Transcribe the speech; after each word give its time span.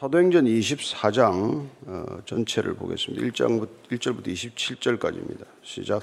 사도행전 0.00 0.46
24장 0.46 1.66
어, 1.86 2.04
전체를 2.24 2.72
보겠습니다. 2.72 3.22
1장 3.26 3.68
1절부터 3.92 4.28
27절까지입니다. 4.28 5.44
시작. 5.62 6.00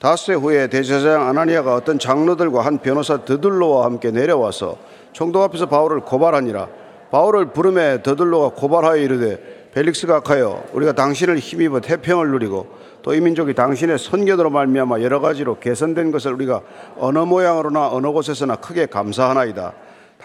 다스 0.00 0.32
후에 0.32 0.68
대제사장 0.68 1.28
아나니아가 1.28 1.76
어떤 1.76 2.00
장로들과 2.00 2.64
한 2.64 2.78
변호사 2.78 3.18
드들로와 3.18 3.84
함께 3.84 4.10
내려와서 4.10 4.78
총독 5.12 5.44
앞에서 5.44 5.66
바울을 5.66 6.00
고발하니라. 6.00 6.68
바울을 7.12 7.52
부름에 7.52 8.02
드들로가 8.02 8.56
고발하여 8.56 8.96
이르되 8.96 9.70
벨릭스가 9.72 10.22
하여 10.24 10.64
우리가 10.72 10.94
당신을 10.94 11.38
힘입어 11.38 11.80
태평을 11.80 12.28
누리고 12.32 12.66
또 13.06 13.14
이 13.14 13.20
민족이 13.20 13.54
당신의 13.54 14.00
선견으로 14.00 14.50
말미암아 14.50 15.00
여러 15.02 15.20
가지로 15.20 15.60
개선된 15.60 16.10
것을 16.10 16.32
우리가 16.32 16.62
어느 16.98 17.20
모양으로나 17.20 17.88
어느 17.92 18.08
곳에서나 18.08 18.56
크게 18.56 18.86
감사하나이다. 18.86 19.72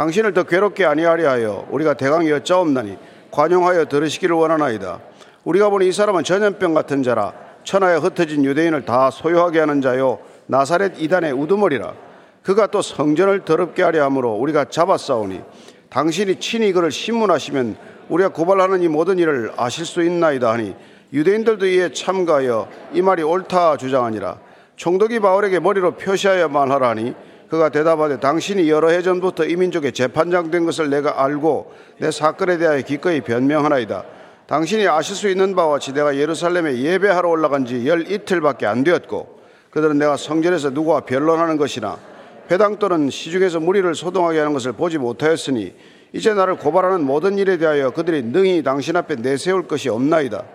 당신을 0.01 0.33
더 0.33 0.41
괴롭게 0.41 0.83
아니하려 0.83 1.29
하여 1.29 1.67
우리가 1.69 1.93
대강이 1.93 2.27
여짜옵나니 2.31 2.97
관용하여 3.29 3.85
들으시기를 3.85 4.35
원하나이다. 4.35 4.99
우리가 5.43 5.69
보니 5.69 5.87
이 5.87 5.91
사람은 5.91 6.23
전염병 6.23 6.73
같은 6.73 7.03
자라 7.03 7.33
천하에 7.63 7.97
흩어진 7.97 8.43
유대인을 8.43 8.83
다 8.83 9.11
소유하게 9.11 9.59
하는 9.59 9.79
자요 9.79 10.17
나사렛 10.47 10.99
이단의 10.99 11.33
우두머리라. 11.33 11.93
그가 12.41 12.65
또 12.65 12.81
성전을 12.81 13.45
더럽게 13.45 13.83
하려 13.83 14.03
함으로 14.05 14.33
우리가 14.33 14.65
잡아싸우니 14.65 15.41
당신이 15.91 16.39
친히 16.39 16.71
그를 16.71 16.89
신문하시면 16.89 17.75
우리가 18.09 18.29
고발하는 18.29 18.81
이 18.81 18.87
모든 18.87 19.19
일을 19.19 19.51
아실 19.55 19.85
수 19.85 20.01
있나이다 20.01 20.51
하니 20.51 20.75
유대인들도 21.13 21.67
이에 21.67 21.91
참가하여 21.93 22.67
이 22.93 23.03
말이 23.03 23.21
옳다 23.21 23.77
주장하니라. 23.77 24.39
총독이 24.77 25.19
바울에게 25.19 25.59
머리로 25.59 25.91
표시하여 25.91 26.49
말하라니 26.49 27.13
그가 27.51 27.67
대답하되 27.67 28.17
당신이 28.21 28.69
여러 28.69 28.87
해 28.91 29.01
전부터 29.01 29.43
이 29.43 29.57
민족의 29.57 29.91
재판장 29.91 30.51
된 30.51 30.65
것을 30.65 30.89
내가 30.89 31.21
알고 31.21 31.73
내 31.97 32.09
사건에 32.09 32.57
대하여 32.57 32.81
기꺼이 32.81 33.19
변명하나이다. 33.19 34.05
당신이 34.47 34.87
아실 34.87 35.17
수 35.17 35.27
있는 35.27 35.53
바와 35.53 35.79
내가 35.79 36.15
예루살렘에 36.15 36.77
예배하러 36.77 37.27
올라간 37.27 37.65
지 37.65 37.85
열 37.85 38.09
이틀밖에 38.09 38.65
안 38.65 38.85
되었고 38.85 39.41
그들은 39.69 39.97
내가 39.97 40.15
성전에서 40.15 40.69
누구와 40.69 41.01
변론하는 41.01 41.57
것이나 41.57 41.97
회당 42.49 42.79
또는 42.79 43.09
시중에서 43.09 43.59
무리를 43.59 43.93
소동하게 43.95 44.39
하는 44.39 44.53
것을 44.53 44.71
보지 44.71 44.97
못하였으니 44.97 45.75
이제 46.13 46.33
나를 46.33 46.55
고발하는 46.55 47.03
모든 47.03 47.37
일에 47.37 47.57
대하여 47.57 47.89
그들이 47.89 48.23
능히 48.23 48.63
당신 48.63 48.95
앞에 48.95 49.15
내세울 49.15 49.67
것이 49.67 49.89
없나이다. 49.89 50.45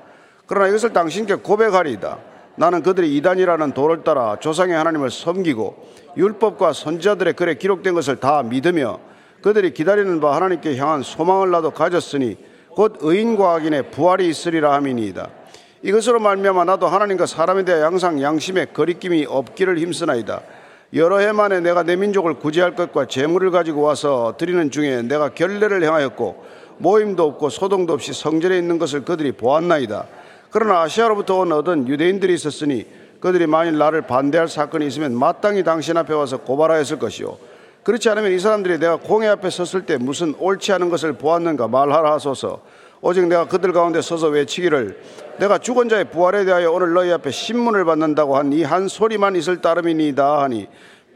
그러나 0.47 0.69
이것을 0.69 0.95
당신께 0.95 1.35
고백하리이다. 1.37 2.36
나는 2.57 2.83
그들이 2.83 3.17
이단이라는 3.17 3.73
도를 3.73 4.03
따라 4.03 4.37
조상의 4.41 4.75
하나님을 4.77 5.11
섬기고 5.11 5.77
율법과 6.17 6.73
선지자들의 6.73 7.35
글에 7.35 7.55
기록된 7.55 7.95
것을 7.95 8.17
다 8.17 8.43
믿으며 8.43 8.99
그들이 9.43 9.73
기다리는 9.75 10.21
바 10.21 10.35
하나님께 10.35 10.77
향한 10.77 11.03
소망을 11.03 11.51
나도 11.51 11.71
가졌으니 11.71 12.37
곧 12.71 12.99
의인과 13.01 13.55
악인의 13.55 13.91
부활이 13.91 14.29
있으리라 14.29 14.73
함이니이다. 14.75 15.29
이것으로 15.83 16.19
말미암아 16.19 16.65
나도 16.65 16.87
하나님과 16.89 17.27
사람에 17.27 17.65
대해 17.65 17.83
항상 17.83 18.21
양심에 18.21 18.67
거리낌이 18.67 19.27
없기를 19.29 19.79
힘쓰나이다. 19.79 20.41
여러 20.95 21.19
해 21.19 21.33
만에 21.33 21.61
내가 21.61 21.83
내 21.83 21.97
민족을 21.97 22.35
구제할 22.35 22.75
것과 22.75 23.07
재물을 23.07 23.51
가지고 23.51 23.83
와서 23.83 24.35
드리는 24.39 24.71
중에 24.71 25.03
내가 25.03 25.31
결례를 25.31 25.83
행하였고 25.83 26.45
모임도 26.79 27.25
없고 27.25 27.51
소동도 27.51 27.93
없이 27.93 28.13
성전에 28.13 28.57
있는 28.59 28.79
것을 28.79 29.05
그들이 29.05 29.33
보았나이다. 29.33 30.07
그러나 30.51 30.83
아시아로부터 30.83 31.41
온 31.41 31.53
얻은 31.53 31.89
유대인들이 31.89 32.33
있었으니 32.35 32.87
그들이 33.21 33.47
만일 33.47 33.79
나를 33.79 34.03
반대할 34.03 34.49
사건이 34.49 34.87
있으면 34.87 35.15
마땅히 35.19 35.65
당신 35.65 35.97
앞에 35.97 36.13
와서 36.13 36.39
고발하였을 36.39 36.99
것이요. 36.99 37.37
그렇지 37.83 38.09
않으면 38.09 38.33
이 38.33 38.39
사람들이 38.39 38.79
내가 38.79 38.97
공회 38.97 39.29
앞에 39.29 39.49
섰을 39.49 39.87
때 39.87 39.97
무슨 39.97 40.35
옳지 40.39 40.73
않은 40.73 40.91
것을 40.91 41.15
보았는가 41.15 41.69
말하라 41.69 42.13
하소서. 42.13 42.61
오직 43.01 43.27
내가 43.27 43.47
그들 43.47 43.73
가운데 43.73 44.01
서서 44.01 44.29
외치기를 44.29 44.99
내가 45.39 45.59
죽은 45.59 45.89
자의 45.89 46.07
부활에 46.07 46.45
대하여 46.45 46.73
오늘 46.73 46.93
너희 46.95 47.13
앞에 47.13 47.31
신문을 47.31 47.85
받는다고 47.85 48.37
한 48.37 48.53
이한 48.53 48.89
소리만 48.89 49.37
있을 49.37 49.61
따름이니이다 49.61 50.43
하니 50.43 50.67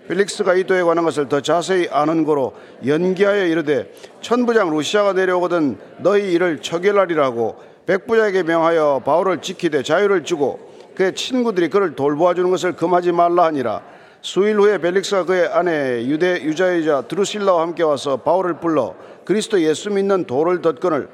필릭스가 0.08 0.54
이 0.54 0.64
도에 0.64 0.82
관한 0.82 1.04
것을 1.04 1.28
더 1.28 1.40
자세히 1.40 1.88
아는 1.90 2.24
거로 2.24 2.54
연기하여 2.84 3.46
이르되 3.46 3.92
천부장 4.20 4.70
루시아가 4.70 5.12
내려오거든 5.14 5.78
너희 5.98 6.32
일을 6.32 6.60
처결하리라고 6.60 7.69
백부자에게 7.86 8.42
명하여 8.42 9.02
바울을 9.04 9.40
지키되 9.40 9.82
자유를 9.82 10.24
주고 10.24 10.58
그의 10.94 11.14
친구들이 11.14 11.68
그를 11.70 11.96
돌보아 11.96 12.34
주는 12.34 12.50
것을 12.50 12.72
금하지 12.72 13.12
말라 13.12 13.44
하니라. 13.44 13.82
수일 14.22 14.58
후에 14.58 14.78
벨릭스가 14.78 15.24
그의 15.24 15.48
아내 15.48 16.04
유대 16.04 16.42
유자이자 16.42 17.02
드루실라와 17.08 17.62
함께 17.62 17.82
와서 17.82 18.18
바울을 18.18 18.60
불러 18.60 18.94
그리스도 19.24 19.60
예수 19.62 19.90
믿는 19.90 20.24
도를 20.24 20.60
덧건을 20.60 21.08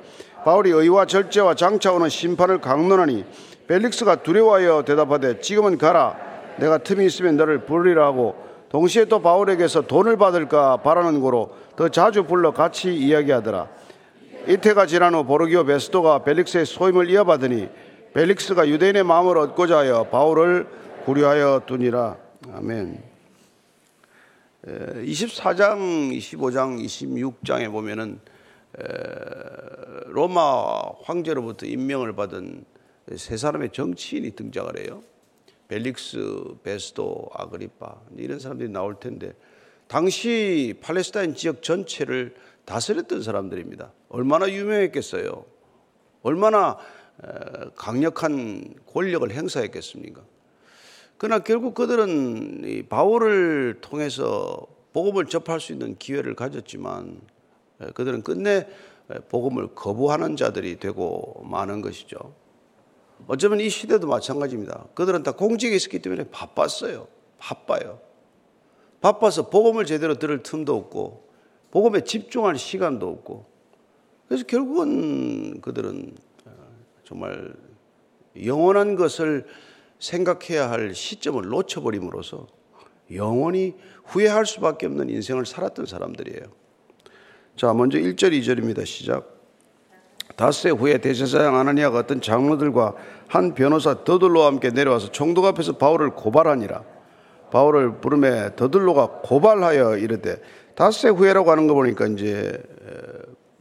바울이 0.45 0.71
의와 0.71 1.07
절제와 1.07 1.55
장차 1.55 1.93
오는 1.93 2.09
심판을 2.09 2.61
강론하니 2.61 3.25
벨릭스가 3.69 4.17
두려워하여 4.17 4.83
대답하되 4.85 5.41
지금은 5.41 5.79
가라 5.79 6.17
내가 6.57 6.79
틈이 6.79 7.07
있으면 7.07 7.37
너를 7.37 7.65
부르리라 7.65 8.07
하고 8.07 8.35
동시에 8.71 9.05
또 9.05 9.23
바울에게서 9.23 9.83
돈을 9.83 10.17
받을까 10.17 10.79
바라는 10.79 11.21
고로 11.21 11.51
더 11.77 11.89
자주 11.89 12.25
불러 12.25 12.51
같이 12.53 12.93
이야기하더라 12.93 13.69
이태가 14.49 14.87
지난 14.87 15.13
후 15.13 15.25
보르기오 15.25 15.65
베스도가 15.65 16.23
벨릭스의 16.23 16.67
소임을 16.67 17.11
이어받으니 17.11 17.69
벨릭스가 18.15 18.69
유대인의 18.69 19.03
마음을 19.03 19.37
얻고자 19.39 19.79
하여 19.79 20.05
바울을 20.05 20.69
구려하여 21.05 21.63
두니라. 21.67 22.17
아멘. 22.53 23.03
24장, 24.65 26.17
25장, 26.17 26.81
26장에 26.81 27.73
보면은 27.73 28.21
로마 30.07 30.93
황제로부터 31.03 31.67
임명을 31.67 32.15
받은 32.15 32.65
세 33.17 33.37
사람의 33.37 33.71
정치인이 33.73 34.31
등장을 34.37 34.79
해요. 34.79 35.03
벨릭스, 35.67 36.55
베스도, 36.63 37.31
아그리파 37.35 37.97
이런 38.17 38.39
사람들이 38.39 38.69
나올 38.69 39.01
텐데 39.01 39.33
당시 39.89 40.75
팔레스타인 40.81 41.35
지역 41.35 41.63
전체를 41.63 42.35
다스렸던 42.67 43.23
사람들입니다. 43.23 43.93
얼마나 44.11 44.51
유명했겠어요. 44.51 45.45
얼마나 46.23 46.77
강력한 47.77 48.75
권력을 48.93 49.31
행사했겠습니까? 49.31 50.23
그러나 51.17 51.43
결국 51.43 51.75
그들은 51.75 52.87
바울을 52.91 53.79
통해서 53.81 54.67
복음을 54.93 55.27
접할 55.27 55.61
수 55.61 55.73
있는 55.73 55.97
기회를 55.97 56.35
가졌지만 56.35 57.21
그들은 57.95 58.23
끝내 58.23 58.69
복음을 59.29 59.75
거부하는 59.75 60.37
자들이 60.37 60.79
되고 60.79 61.43
마는 61.45 61.81
것이죠. 61.81 62.35
어쩌면 63.29 63.61
이 63.61 63.71
시대도 63.71 64.09
마찬가지입니다. 64.09 64.89
그들은 64.95 65.23
다 65.23 65.33
공직에 65.33 65.75
있었기 65.75 66.01
때문에 66.01 66.25
바빴어요. 66.31 67.07
바빠요. 67.39 68.01
바빠서 69.01 69.49
복음을 69.49 69.87
제대로 69.87 70.15
들을 70.19 70.43
틈도 70.43 70.75
없고 70.77 71.26
복음에 71.71 72.03
집중할 72.03 72.57
시간도 72.59 73.09
없고 73.09 73.47
그래서 74.29 74.45
결국은 74.47 75.61
그들은 75.61 76.15
어, 76.47 76.51
정말 77.05 77.55
영원한 78.45 78.97
것을 78.97 79.47
생각해야 79.99 80.71
할 80.71 80.95
시점을 80.95 81.43
놓쳐버림으로써 81.43 82.47
영원히 83.15 83.75
후회할 84.05 84.47
수밖에 84.47 84.87
없는 84.87 85.11
인생을 85.11 85.47
살았던 85.47 85.87
사람들이에요. 85.87 86.43
자, 87.57 87.73
먼저 87.73 87.99
1절, 87.99 88.39
2절입니다. 88.39 88.85
시작. 88.85 89.37
닷새 90.35 90.71
후에 90.71 90.99
대제사장 90.99 91.57
아나니아가 91.57 92.01
어떤 92.01 92.21
장로들과 92.21 92.95
한 93.29 93.55
변호사 93.55 94.05
더들로와 94.05 94.49
함께 94.49 94.71
내려와서 94.71 95.11
총독 95.13 95.45
앞에서 95.47 95.79
바울을 95.79 96.11
고발하니라. 96.11 96.85
바울을 97.51 98.01
부름에 98.01 98.57
더들로가 98.57 99.21
고발하여 99.23 99.97
이르되 99.99 100.43
다스의 100.77 101.15
후예라고 101.15 101.51
하는 101.51 101.67
거 101.67 101.75
보니까 101.75 102.07
이제 102.07 102.63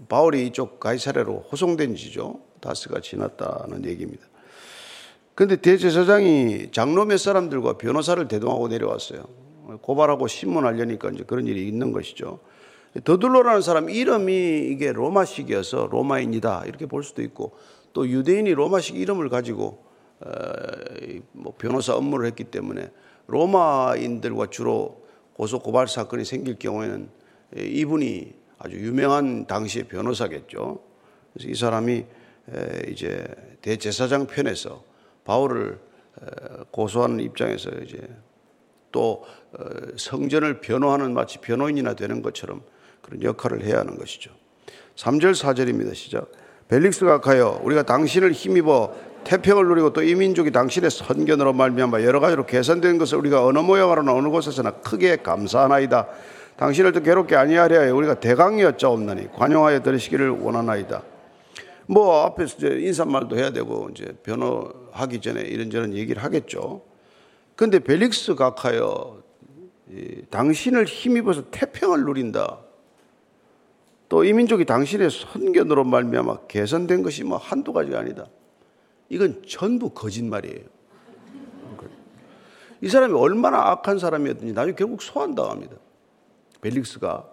바울이 0.08 0.46
이쪽 0.48 0.80
가이사레로 0.80 1.48
호송된 1.52 1.96
지죠. 1.96 2.42
다스가 2.62 3.00
지났다는 3.00 3.86
얘기입니다. 3.86 4.26
그런데 5.34 5.56
대제사장이 5.56 6.72
장로 6.72 7.06
몇 7.06 7.18
사람들과 7.18 7.78
변호사를 7.78 8.28
대동하고 8.28 8.68
내려왔어요. 8.68 9.24
고발하고 9.82 10.28
신문하려니까 10.28 11.10
이제 11.12 11.24
그런 11.26 11.48
일이 11.48 11.68
있는 11.68 11.92
것이죠. 11.92 12.40
더둘로라는 13.04 13.62
사람 13.62 13.90
이름이 13.90 14.68
이게 14.70 14.92
로마식이어서 14.92 15.90
로마인이다 15.92 16.64
이렇게 16.66 16.86
볼 16.86 17.04
수도 17.04 17.22
있고 17.22 17.54
또 17.94 18.08
유대인이 18.08 18.54
로마식 18.54 18.98
이름을 18.98 19.30
가지고 19.30 19.84
뭐 21.32 21.54
변호사 21.58 21.96
업무를 21.96 22.28
했기 22.28 22.44
때문에 22.44 22.92
로마인들과 23.28 24.48
주로 24.50 25.05
고소 25.36 25.60
고발 25.60 25.88
사건이 25.88 26.24
생길 26.24 26.58
경우에는 26.58 27.10
이분이 27.58 28.34
아주 28.58 28.78
유명한 28.78 29.46
당시의 29.46 29.86
변호사겠죠. 29.86 30.82
그래서 31.34 31.50
이 31.50 31.56
사람이 31.56 32.06
이제 32.90 33.26
대제사장 33.62 34.28
편에서 34.28 34.84
바울을 35.26 35.78
고소하는 36.72 37.20
입장에서 37.20 37.70
이제 37.84 38.00
또 38.94 39.26
어, 39.52 39.66
성전을 39.98 40.62
변호하는 40.62 41.14
마치 41.14 41.40
변호인이나 41.40 41.96
되는 41.96 42.22
것처럼 42.22 42.62
그런 43.02 43.22
역할을 43.22 43.66
해야 43.66 43.80
하는 43.80 43.98
것이죠. 43.98 44.32
3절 44.96 45.34
4절입니다. 45.34 45.94
시작. 45.94 46.32
벨릭스가 46.70 47.20
가여 47.20 47.60
우리가 47.62 47.84
당신을 47.84 48.32
힘입어 48.32 48.96
태평을 49.26 49.68
누리고 49.68 49.92
또 49.92 50.02
이 50.02 50.16
민족이 50.16 50.52
당신의 50.52 50.90
선견으로 50.92 51.52
말미암아 51.54 52.04
여러 52.04 52.20
가지로 52.20 52.46
개선된 52.46 52.98
것을 52.98 53.18
우리가 53.18 53.46
어느 53.46 53.60
모양으로나 53.60 54.14
어느 54.14 54.30
곳에서나 54.30 54.72
크게 54.72 55.18
감사하나이다. 55.18 56.08
당신을 56.58 56.94
더 56.94 57.02
괴롭게 57.02 57.36
아니하려 57.36 57.82
해 57.82 57.90
우리가 57.90 58.20
대강이 58.22 58.64
어쩌옵나니 58.64 59.34
관용하여 59.34 59.82
들으시기를 59.82 60.30
원하나이다. 60.30 61.04
뭐 61.88 62.24
앞에서 62.26 62.56
이제 62.58 62.68
인사말도 62.80 63.38
해야 63.38 63.52
되고 63.52 63.90
이제 63.92 64.06
변호하기 64.24 65.20
전에 65.22 65.42
이런저런 65.42 65.94
얘기를 65.94 66.24
하겠죠. 66.24 66.82
근데 67.56 67.80
벨릭스 67.80 68.36
각하여 68.36 69.22
당신을 70.30 70.86
힘입어서 70.86 71.50
태평을 71.52 72.06
누린다. 72.06 72.60
또 74.08 74.24
이 74.24 74.34
민족이 74.34 74.66
당신의 74.66 75.10
선견으로 75.12 75.84
말미암아 75.84 76.48
개선된 76.48 77.04
것이 77.04 77.24
뭐 77.24 77.38
한두 77.38 77.74
가지가 77.74 78.00
아니다. 78.00 78.28
이건 79.10 79.44
전부 79.48 79.90
거짓말이에요. 79.90 80.76
이 82.82 82.90
사람이 82.90 83.14
얼마나 83.14 83.72
악한 83.72 84.00
사람이었든지 84.00 84.54
나중에 84.54 84.76
결국 84.76 85.02
소환당합니다. 85.02 85.78
벨릭스가 86.62 87.32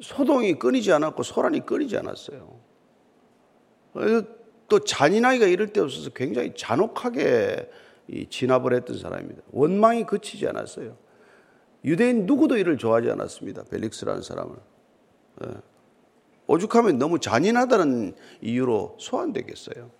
소동이 0.00 0.58
끊이지 0.58 0.92
않았고 0.92 1.22
소란이 1.22 1.66
끊이지 1.66 1.96
않았어요. 1.96 2.60
또 4.68 4.78
잔인하기가 4.80 5.46
이럴 5.46 5.72
데 5.72 5.80
없어서 5.80 6.10
굉장히 6.10 6.54
잔혹하게 6.54 7.70
진압을 8.30 8.74
했던 8.74 8.98
사람입니다. 8.98 9.42
원망이 9.50 10.04
그치지 10.04 10.46
않았어요. 10.48 10.96
유대인 11.84 12.26
누구도 12.26 12.56
이를 12.56 12.78
좋아하지 12.78 13.10
않았습니다. 13.10 13.64
벨릭스라는 13.64 14.22
사람을. 14.22 14.56
예. 15.44 15.54
오죽하면 16.48 16.98
너무 16.98 17.18
잔인하다는 17.18 18.14
이유로 18.40 18.96
소환되겠어요. 19.00 19.90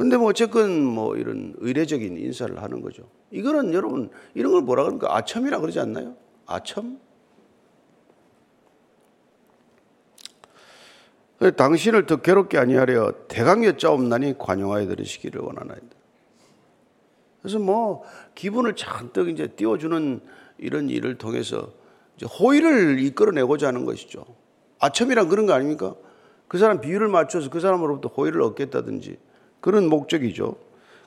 근데 0.00 0.16
뭐 0.16 0.28
어쨌건 0.28 0.82
뭐 0.82 1.14
이런 1.14 1.52
의례적인 1.58 2.16
인사를 2.16 2.62
하는 2.62 2.80
거죠. 2.80 3.02
이거는 3.30 3.74
여러분 3.74 4.08
이런 4.32 4.52
걸 4.52 4.62
뭐라 4.62 4.84
그러니까 4.84 5.14
아첨이라 5.14 5.60
그러지 5.60 5.78
않나요? 5.78 6.16
아첨? 6.46 6.98
당신을 11.54 12.06
더 12.06 12.16
괴롭게 12.16 12.56
아니하려 12.56 13.12
대강여 13.28 13.76
짜옵나니 13.76 14.38
관용하여 14.38 14.86
들으시기를 14.86 15.42
원하나이다. 15.42 15.86
그래서 17.42 17.58
뭐 17.58 18.02
기분을 18.34 18.76
잔뜩 18.76 19.28
이제 19.28 19.48
띄워주는 19.48 20.20
이런 20.56 20.88
일을 20.88 21.18
통해서 21.18 21.74
호의를 22.22 23.00
이끌어내고자 23.00 23.66
하는 23.66 23.84
것이죠. 23.84 24.24
아첨이란 24.78 25.28
그런 25.28 25.44
거 25.44 25.52
아닙니까? 25.52 25.94
그 26.48 26.56
사람 26.56 26.80
비율을 26.80 27.08
맞춰서 27.08 27.50
그 27.50 27.60
사람으로부터 27.60 28.08
호의를 28.08 28.40
얻겠다든지 28.40 29.28
그런 29.60 29.88
목적이죠. 29.88 30.56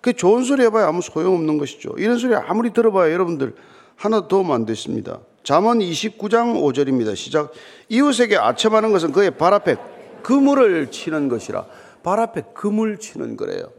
그 0.02 0.14
좋은 0.14 0.44
소리 0.44 0.64
해봐야 0.64 0.88
아무 0.88 1.02
소용없는 1.02 1.58
것이죠. 1.58 1.94
이런 1.98 2.18
소리 2.18 2.36
아무리 2.36 2.74
들어봐야 2.74 3.12
여러분들 3.12 3.56
하나 3.96 4.28
도움 4.28 4.52
안 4.52 4.66
됐습니다. 4.66 5.20
잠언 5.44 5.80
29장 5.80 6.62
5절입니다. 6.62 7.16
시작. 7.16 7.52
이웃에게 7.90 8.38
아첨하는 8.38 8.92
것은 8.92 9.12
그의 9.12 9.32
발 9.32 9.54
앞에 9.54 9.76
그물을 10.24 10.92
치는 10.92 11.30
것이라. 11.30 11.66
발 12.02 12.20
앞에 12.20 12.44
그물 12.54 12.98
치는 13.00 13.38
거래요. 13.38 13.72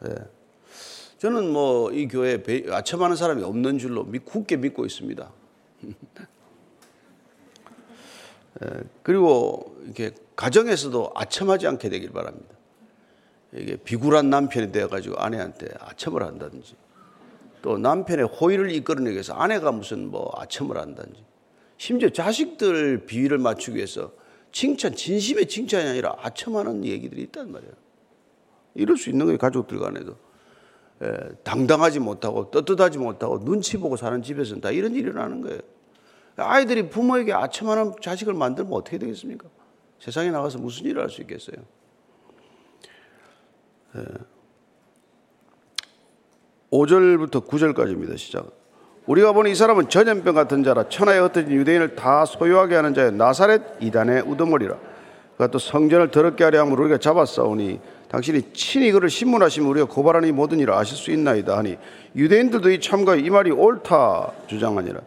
네. 0.00 0.14
저는 1.18 1.52
뭐 1.52 1.90
이 1.92 2.06
교회에 2.08 2.42
아첨하는 2.70 3.16
사람이 3.16 3.42
없는 3.42 3.78
줄로 3.78 4.06
굳게 4.24 4.56
믿고 4.56 4.84
있습니다. 4.84 5.30
네. 5.80 5.94
그리고 9.02 9.76
이렇게 9.84 10.12
가정에서도 10.36 11.12
아첨하지 11.14 11.66
않게 11.66 11.88
되길 11.88 12.10
바랍니다. 12.10 12.53
이게 13.54 13.76
비굴한 13.76 14.30
남편이 14.30 14.72
되어가지고 14.72 15.16
아내한테 15.16 15.68
아첨을 15.80 16.22
한다든지 16.22 16.74
또 17.62 17.78
남편의 17.78 18.26
호의를 18.26 18.70
이끌어내기 18.72 19.14
위해서 19.14 19.34
아내가 19.34 19.72
무슨 19.72 20.10
뭐 20.10 20.32
아첨을 20.36 20.76
한다든지 20.76 21.24
심지어 21.76 22.08
자식들 22.08 23.06
비위를 23.06 23.38
맞추기 23.38 23.76
위해서 23.76 24.12
칭찬, 24.52 24.94
진심의 24.94 25.48
칭찬이 25.48 25.88
아니라 25.88 26.14
아첨하는 26.20 26.84
얘기들이 26.84 27.22
있단 27.22 27.50
말이에요. 27.50 27.72
이럴 28.74 28.96
수 28.96 29.10
있는 29.10 29.26
거예요, 29.26 29.38
가족들 29.38 29.78
간에도. 29.78 30.16
예, 31.02 31.12
당당하지 31.42 31.98
못하고 31.98 32.50
떳떳하지 32.52 32.98
못하고 32.98 33.44
눈치 33.44 33.76
보고 33.78 33.96
사는 33.96 34.22
집에서는 34.22 34.60
다 34.60 34.70
이런 34.70 34.92
일이 34.94 35.08
일어나는 35.10 35.42
거예요. 35.42 35.60
아이들이 36.36 36.88
부모에게 36.88 37.32
아첨하는 37.32 37.94
자식을 38.00 38.34
만들면 38.34 38.72
어떻게 38.72 38.98
되겠습니까? 38.98 39.48
세상에 39.98 40.30
나가서 40.30 40.58
무슨 40.58 40.86
일을 40.86 41.02
할 41.02 41.10
수 41.10 41.20
있겠어요? 41.22 41.56
예. 43.96 44.02
5절부터 46.70 47.46
9절까지입니다. 47.46 48.18
시작. 48.18 48.46
우리가 49.06 49.32
보니 49.32 49.52
이 49.52 49.54
사람은 49.54 49.88
전염병 49.88 50.34
같은 50.34 50.64
자라 50.64 50.88
천하에 50.88 51.18
흩어진 51.18 51.52
유대인을 51.52 51.94
다 51.94 52.24
소유하게 52.24 52.74
하는 52.74 52.94
자의 52.94 53.12
나사렛 53.12 53.62
이단의 53.80 54.22
우두머리라. 54.22 54.76
그가 55.32 55.48
또 55.48 55.58
성전을 55.58 56.10
더럽게 56.10 56.42
하려 56.44 56.60
함으로 56.60 56.84
우리가 56.84 56.98
잡았사오니 56.98 57.80
당신이 58.08 58.52
친히 58.52 58.92
그를 58.92 59.10
신문하시면 59.10 59.68
우리가 59.68 59.86
고발하는 59.86 60.28
이 60.28 60.32
모든 60.32 60.58
일을 60.60 60.72
아실 60.72 60.96
수 60.96 61.10
있나이다 61.10 61.56
하니 61.56 61.76
유대인들도 62.16 62.70
이 62.70 62.80
참가 62.80 63.14
이 63.14 63.28
말이 63.30 63.50
옳다 63.50 64.32
주장하니라. 64.46 65.00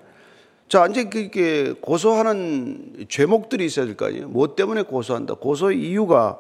자, 0.68 0.86
이제 0.86 1.06
그게 1.06 1.74
고소하는 1.80 3.06
죄목들이 3.08 3.66
있어야 3.66 3.86
될 3.86 3.96
거 3.96 4.06
아니에요. 4.08 4.28
뭐 4.28 4.54
때문에 4.56 4.84
고소한다. 4.84 5.36
고소의 5.36 5.80
이유가 5.80 6.40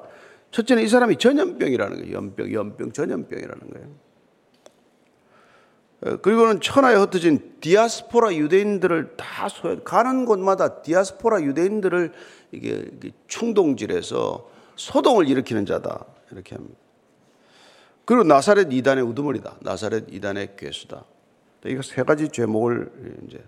첫째는 0.51 0.83
이 0.83 0.87
사람이 0.87 1.17
전염병이라는 1.17 1.97
거예요. 1.97 2.15
연병, 2.15 2.53
연병, 2.53 2.91
전염병이라는 2.91 3.69
거예요. 3.69 4.07
그리고는 6.21 6.61
천하에 6.61 6.95
흩어진 6.95 7.55
디아스포라 7.59 8.35
유대인들을 8.35 9.17
다 9.17 9.49
소외, 9.49 9.79
가는 9.83 10.25
곳마다 10.25 10.81
디아스포라 10.81 11.41
유대인들을 11.41 12.13
이게 12.51 12.85
충동질해서 13.27 14.49
소동을 14.75 15.27
일으키는 15.27 15.65
자다. 15.65 16.05
이렇게 16.31 16.55
합니다. 16.55 16.77
그리고 18.05 18.23
나사렛 18.23 18.71
이단의 18.71 19.03
우두머리다. 19.03 19.57
나사렛 19.61 20.05
이단의 20.11 20.55
괴수다. 20.55 21.03
이거 21.65 21.81
세 21.81 22.03
가지 22.03 22.29
죄목을 22.29 23.25
이제 23.27 23.43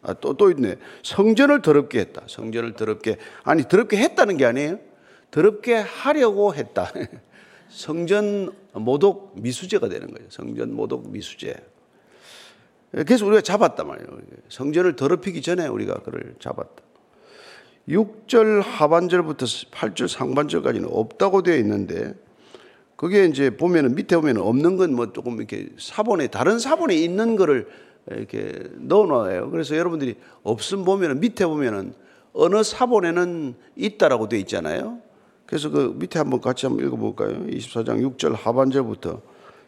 아, 0.00 0.14
또, 0.14 0.34
또 0.34 0.50
있네. 0.50 0.76
성전을 1.02 1.60
더럽게 1.60 1.98
했다. 1.98 2.22
성전을 2.28 2.74
더럽게. 2.74 3.18
아니, 3.42 3.64
더럽게 3.64 3.96
했다는 3.96 4.36
게 4.36 4.46
아니에요. 4.46 4.78
더럽게 5.30 5.74
하려고 5.74 6.54
했다. 6.54 6.92
성전 7.68 8.52
모독 8.72 9.34
미수죄가 9.40 9.88
되는 9.88 10.08
거예요. 10.08 10.28
성전 10.30 10.74
모독 10.74 11.10
미수죄. 11.10 11.54
그래서 12.90 13.26
우리가 13.26 13.42
잡았단 13.42 13.86
말이에요. 13.86 14.08
성전을 14.48 14.96
더럽히기 14.96 15.42
전에 15.42 15.66
우리가 15.66 16.00
그를 16.00 16.34
잡았다. 16.38 16.82
6절 17.88 18.62
하반절부터 18.62 19.46
8절 19.46 20.08
상반절까지는 20.08 20.88
없다고 20.90 21.42
되어 21.42 21.56
있는데 21.56 22.14
그게 22.96 23.24
이제 23.26 23.50
보면은 23.50 23.94
밑에 23.94 24.16
보면은 24.16 24.42
없는 24.42 24.76
건 24.76 24.92
뭐 24.92 25.12
조금 25.12 25.36
이렇게 25.36 25.68
사본에 25.78 26.26
다른 26.28 26.58
사본에 26.58 26.94
있는 26.96 27.36
거를 27.36 27.68
이렇게 28.10 28.52
넣어 28.76 29.06
놔요. 29.06 29.50
그래서 29.50 29.76
여러분들이 29.76 30.16
없음 30.42 30.84
보면은 30.84 31.20
밑에 31.20 31.46
보면은 31.46 31.94
어느 32.32 32.62
사본에는 32.62 33.54
있다라고 33.76 34.28
되어 34.28 34.38
있잖아요. 34.40 35.00
그래서 35.48 35.70
그 35.70 35.94
밑에 35.96 36.18
한번 36.18 36.42
같이 36.42 36.66
한번 36.66 36.86
읽어볼까요? 36.86 37.46
24장 37.46 38.16
6절 38.18 38.36
하반절부터 38.36 39.22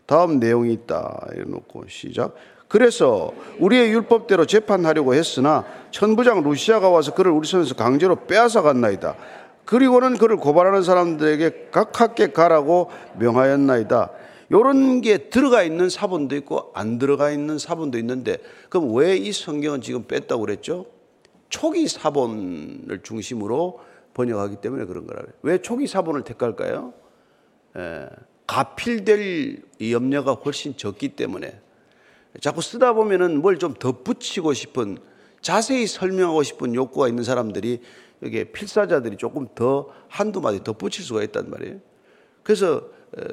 다음 0.04 0.38
내용이 0.38 0.74
있다. 0.74 1.26
이래놓고 1.32 1.84
시작. 1.88 2.34
그래서 2.68 3.32
우리의 3.58 3.90
율법대로 3.92 4.44
재판하려고 4.44 5.14
했으나 5.14 5.64
천부장 5.90 6.42
루시아가 6.42 6.90
와서 6.90 7.14
그를 7.14 7.32
우리 7.32 7.48
손에서 7.48 7.74
강제로 7.74 8.26
빼앗아 8.26 8.60
갔나이다. 8.60 9.14
그리고는 9.64 10.18
그를 10.18 10.36
고발하는 10.36 10.82
사람들에게 10.82 11.68
각하께 11.72 12.32
가라고 12.32 12.90
명하였나이다. 13.18 14.10
요런 14.52 15.00
게 15.00 15.30
들어가 15.30 15.62
있는 15.62 15.88
사본도 15.88 16.36
있고 16.36 16.72
안 16.74 16.98
들어가 16.98 17.30
있는 17.30 17.58
사본도 17.58 17.96
있는데 18.00 18.36
그럼 18.68 18.94
왜 18.94 19.16
이 19.16 19.32
성경은 19.32 19.80
지금 19.80 20.04
뺐다고 20.04 20.42
그랬죠? 20.42 20.84
초기 21.48 21.88
사본을 21.88 23.00
중심으로 23.02 23.80
번역하기 24.20 24.56
때문에 24.56 24.84
그런 24.84 25.06
거라. 25.06 25.22
왜 25.42 25.58
초기 25.58 25.86
사본을 25.86 26.22
택할까요? 26.22 26.92
에, 27.76 28.06
가필될 28.46 29.62
염려가 29.90 30.32
훨씬 30.34 30.76
적기 30.76 31.10
때문에 31.10 31.60
자꾸 32.40 32.62
쓰다 32.62 32.92
보면은 32.92 33.40
뭘 33.42 33.58
좀 33.58 33.74
덧붙이고 33.74 34.52
싶은 34.52 34.98
자세히 35.40 35.86
설명하고 35.86 36.42
싶은 36.42 36.74
욕구가 36.74 37.08
있는 37.08 37.24
사람들이 37.24 37.80
여기에 38.22 38.44
필사자들이 38.52 39.16
조금 39.16 39.48
더 39.54 39.88
한두 40.08 40.40
마디 40.40 40.62
덧붙일 40.62 41.04
수가 41.04 41.22
있단 41.22 41.48
말이에요. 41.48 41.78
그래서 42.42 42.82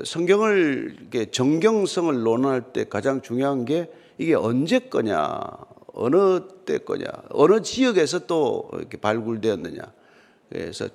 성경을 0.06 0.98
정경성을 1.32 2.24
논할 2.24 2.74
때 2.74 2.86
가장 2.86 3.22
중요한 3.22 3.66
게 3.66 3.92
이게 4.18 4.34
언제 4.34 4.80
거냐, 4.80 5.40
어느 5.94 6.40
때 6.66 6.78
거냐, 6.78 7.06
어느 7.30 7.62
지역에서 7.62 8.26
또 8.28 8.70
이렇게 8.74 8.98
발굴되었느냐. 8.98 9.82
그래서 10.50 10.88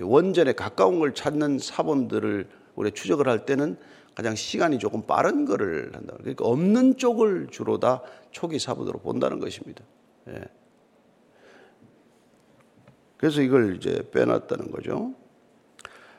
원전에 0.00 0.52
가까운 0.52 0.98
걸 0.98 1.14
찾는 1.14 1.58
사본들을 1.58 2.48
우리 2.74 2.92
추적을 2.92 3.28
할 3.28 3.44
때는 3.46 3.76
가장 4.14 4.34
시간이 4.34 4.78
조금 4.78 5.06
빠른 5.06 5.44
거를 5.44 5.90
한다. 5.94 6.14
그러니까 6.18 6.46
없는 6.46 6.96
쪽을 6.96 7.48
주로 7.50 7.78
다 7.78 8.02
초기 8.30 8.58
사본으로 8.58 9.00
본다는 9.00 9.40
것입니다. 9.40 9.84
예. 10.28 10.40
그래서 13.18 13.42
이걸 13.42 13.76
이제 13.76 14.08
빼놨다는 14.12 14.70
거죠. 14.70 15.14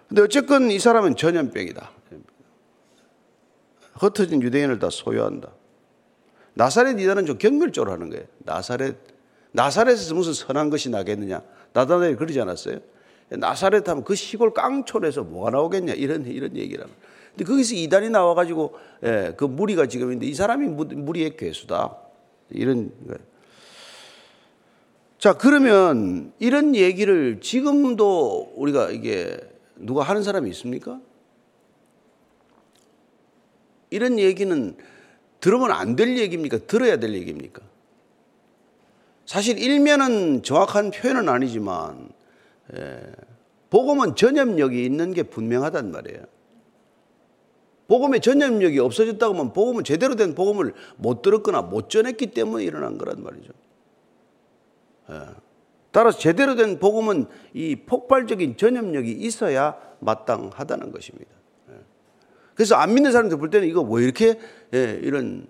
근데 0.07 0.22
어쨌건 0.22 0.72
이 0.72 0.79
사람은 0.79 1.15
전염병이다. 1.15 1.91
흩어진 3.93 4.41
유대인을 4.41 4.79
다 4.79 4.89
소유한다. 4.89 5.51
나사렛 6.53 7.00
이단은 7.00 7.25
좀 7.25 7.38
경멸적으로 7.38 7.91
하는 7.91 8.10
거예요. 8.10 8.25
나사렛. 8.39 8.96
나사렛에서 9.51 10.13
무슨 10.15 10.34
선한 10.34 10.69
것이 10.69 10.89
나겠느냐. 10.89 11.41
나다나엘 11.77 12.15
그러지 12.15 12.41
않았어요? 12.41 12.79
나사렛 13.29 13.88
하면 13.88 14.03
그 14.03 14.15
시골 14.15 14.51
깡촌에서 14.51 15.24
뭐가 15.24 15.51
나오겠냐. 15.51 15.93
이런, 15.93 16.25
이런 16.25 16.55
얘기라는 16.57 16.91
근데 17.29 17.46
거기서 17.46 17.75
이단이 17.75 18.10
나와가지고, 18.10 18.75
예, 19.03 19.34
그 19.38 19.46
무리가 19.46 19.86
지금 19.86 20.07
있는데 20.07 20.25
이 20.25 20.34
사람이 20.34 20.69
무리의 20.69 21.38
괴수다. 21.38 21.96
이런 22.50 22.91
거예요. 23.05 23.19
자, 25.19 25.34
그러면 25.34 26.34
이런 26.39 26.74
얘기를 26.75 27.39
지금도 27.41 28.53
우리가 28.55 28.89
이게 28.89 29.38
누가 29.75 30.01
하는 30.01 30.24
사람이 30.24 30.50
있습니까? 30.50 31.00
이런 33.91 34.17
얘기는 34.17 34.75
들으면 35.39 35.72
안 35.72 35.96
될 35.96 36.17
얘기입니까? 36.17 36.57
들어야 36.65 36.98
될 36.98 37.13
얘기입니까? 37.13 37.62
사실 39.27 39.60
일면은 39.60 40.41
정확한 40.41 40.89
표현은 40.89 41.27
아니지만 41.27 42.10
예, 42.75 43.01
복음은 43.69 44.15
전염력이 44.15 44.84
있는 44.84 45.13
게 45.13 45.24
분명하단 45.24 45.91
말이에요. 45.91 46.24
복음의 47.89 48.22
전염력이 48.22 48.79
없어졌다고 48.79 49.34
하면 49.34 49.53
복음은 49.53 49.84
제대로 49.84 50.15
된 50.15 50.34
복음을 50.34 50.74
못 50.96 51.22
들었거나 51.22 51.62
못 51.62 51.89
전했기 51.89 52.27
때문에 52.27 52.63
일어난 52.63 52.98
거란 52.98 53.22
말이죠. 53.22 53.51
예. 55.10 55.22
따라서 55.91 56.17
제대로 56.17 56.55
된 56.55 56.79
복음은 56.79 57.25
이 57.53 57.75
폭발적인 57.86 58.55
전염력이 58.55 59.12
있어야 59.12 59.77
마땅하다는 60.00 60.91
것입니다. 60.93 61.31
예. 61.72 61.74
그래서 62.55 62.75
안 62.75 62.93
믿는 62.93 63.12
사람들 63.12 63.38
볼 63.38 63.50
때는 63.50 63.67
이거 63.67 63.81
왜 63.81 64.05
이렇게 64.05 64.39
예, 64.74 65.00
이런 65.03 65.48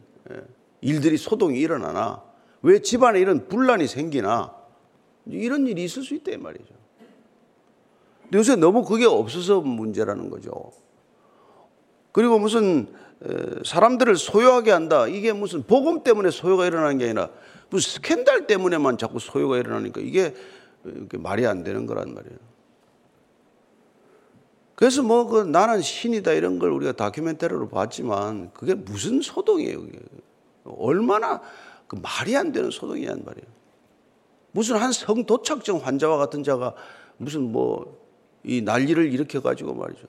일들이 0.81 1.17
소동이 1.17 1.59
일어나나 1.59 2.26
왜 2.61 2.81
집안에 2.81 3.19
이런 3.19 3.47
분란이 3.47 3.87
생기나 3.87 4.53
이런 5.25 5.67
일이 5.67 5.83
있을 5.83 6.03
수 6.03 6.13
있다 6.15 6.37
말이죠. 6.37 6.73
근데 8.23 8.37
요새 8.37 8.55
너무 8.55 8.83
그게 8.83 9.05
없어서 9.05 9.61
문제라는 9.61 10.29
거죠. 10.29 10.71
그리고 12.11 12.39
무슨 12.39 12.93
사람들을 13.65 14.15
소유하게 14.15 14.71
한다. 14.71 15.07
이게 15.07 15.33
무슨 15.33 15.63
복음 15.63 16.03
때문에 16.03 16.31
소유가 16.31 16.65
일어나는 16.65 16.97
게 16.97 17.05
아니라 17.05 17.29
무슨 17.69 17.95
스캔들 17.95 18.47
때문에만 18.47 18.97
자꾸 18.97 19.19
소유가 19.19 19.57
일어나니까 19.57 20.01
이게 20.01 20.33
말이 21.13 21.45
안 21.45 21.63
되는 21.63 21.85
거란 21.85 22.13
말이에요. 22.13 22.37
그래서 24.75 25.01
뭐 25.01 25.25
그 25.25 25.41
나는 25.41 25.81
신이다 25.81 26.33
이런 26.33 26.59
걸 26.59 26.71
우리가 26.71 26.91
다큐멘터리로 26.91 27.69
봤지만 27.69 28.51
그게 28.53 28.75
무슨 28.75 29.21
소동이에요. 29.21 29.83
얼마나 30.65 31.41
그 31.87 31.95
말이 31.95 32.35
안 32.35 32.51
되는 32.51 32.69
소동이란 32.69 33.23
말이에요. 33.25 33.47
무슨 34.51 34.77
한 34.77 34.91
성도착증 34.91 35.77
환자와 35.77 36.17
같은 36.17 36.43
자가 36.43 36.75
무슨 37.17 37.51
뭐 37.51 38.07
이 38.47 38.61
난리를 38.61 39.13
일으켜 39.13 39.41
가지고 39.41 39.73
말이죠. 39.73 40.07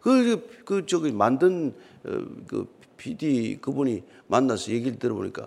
그, 0.00 0.48
그, 0.64 0.86
저기 0.86 1.12
만든 1.12 1.74
어, 2.04 2.10
그 2.46 2.66
PD 2.96 3.58
그분이 3.60 4.02
만나서 4.26 4.72
얘기를 4.72 4.98
들어보니까 4.98 5.46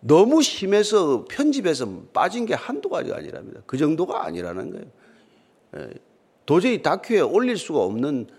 너무 0.00 0.42
심해서 0.42 1.24
편집에서 1.28 2.02
빠진 2.12 2.44
게 2.44 2.54
한두 2.54 2.90
가지가 2.90 3.16
아니랍니다. 3.16 3.62
그 3.66 3.78
정도가 3.78 4.26
아니라는 4.26 4.70
거예요. 4.70 4.86
예. 5.76 5.94
도저히 6.44 6.82
다큐에 6.82 7.20
올릴 7.20 7.56
수가 7.56 7.80
없는 7.80 8.26
예. 8.28 8.34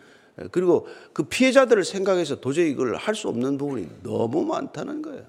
그리고 0.51 0.87
그 1.13 1.23
피해자들을 1.23 1.83
생각해서 1.83 2.39
도저히 2.39 2.71
이걸 2.71 2.95
할 2.95 3.15
수 3.15 3.27
없는 3.27 3.57
부분이 3.57 3.87
너무 4.01 4.43
많다는 4.45 5.01
거예요. 5.01 5.25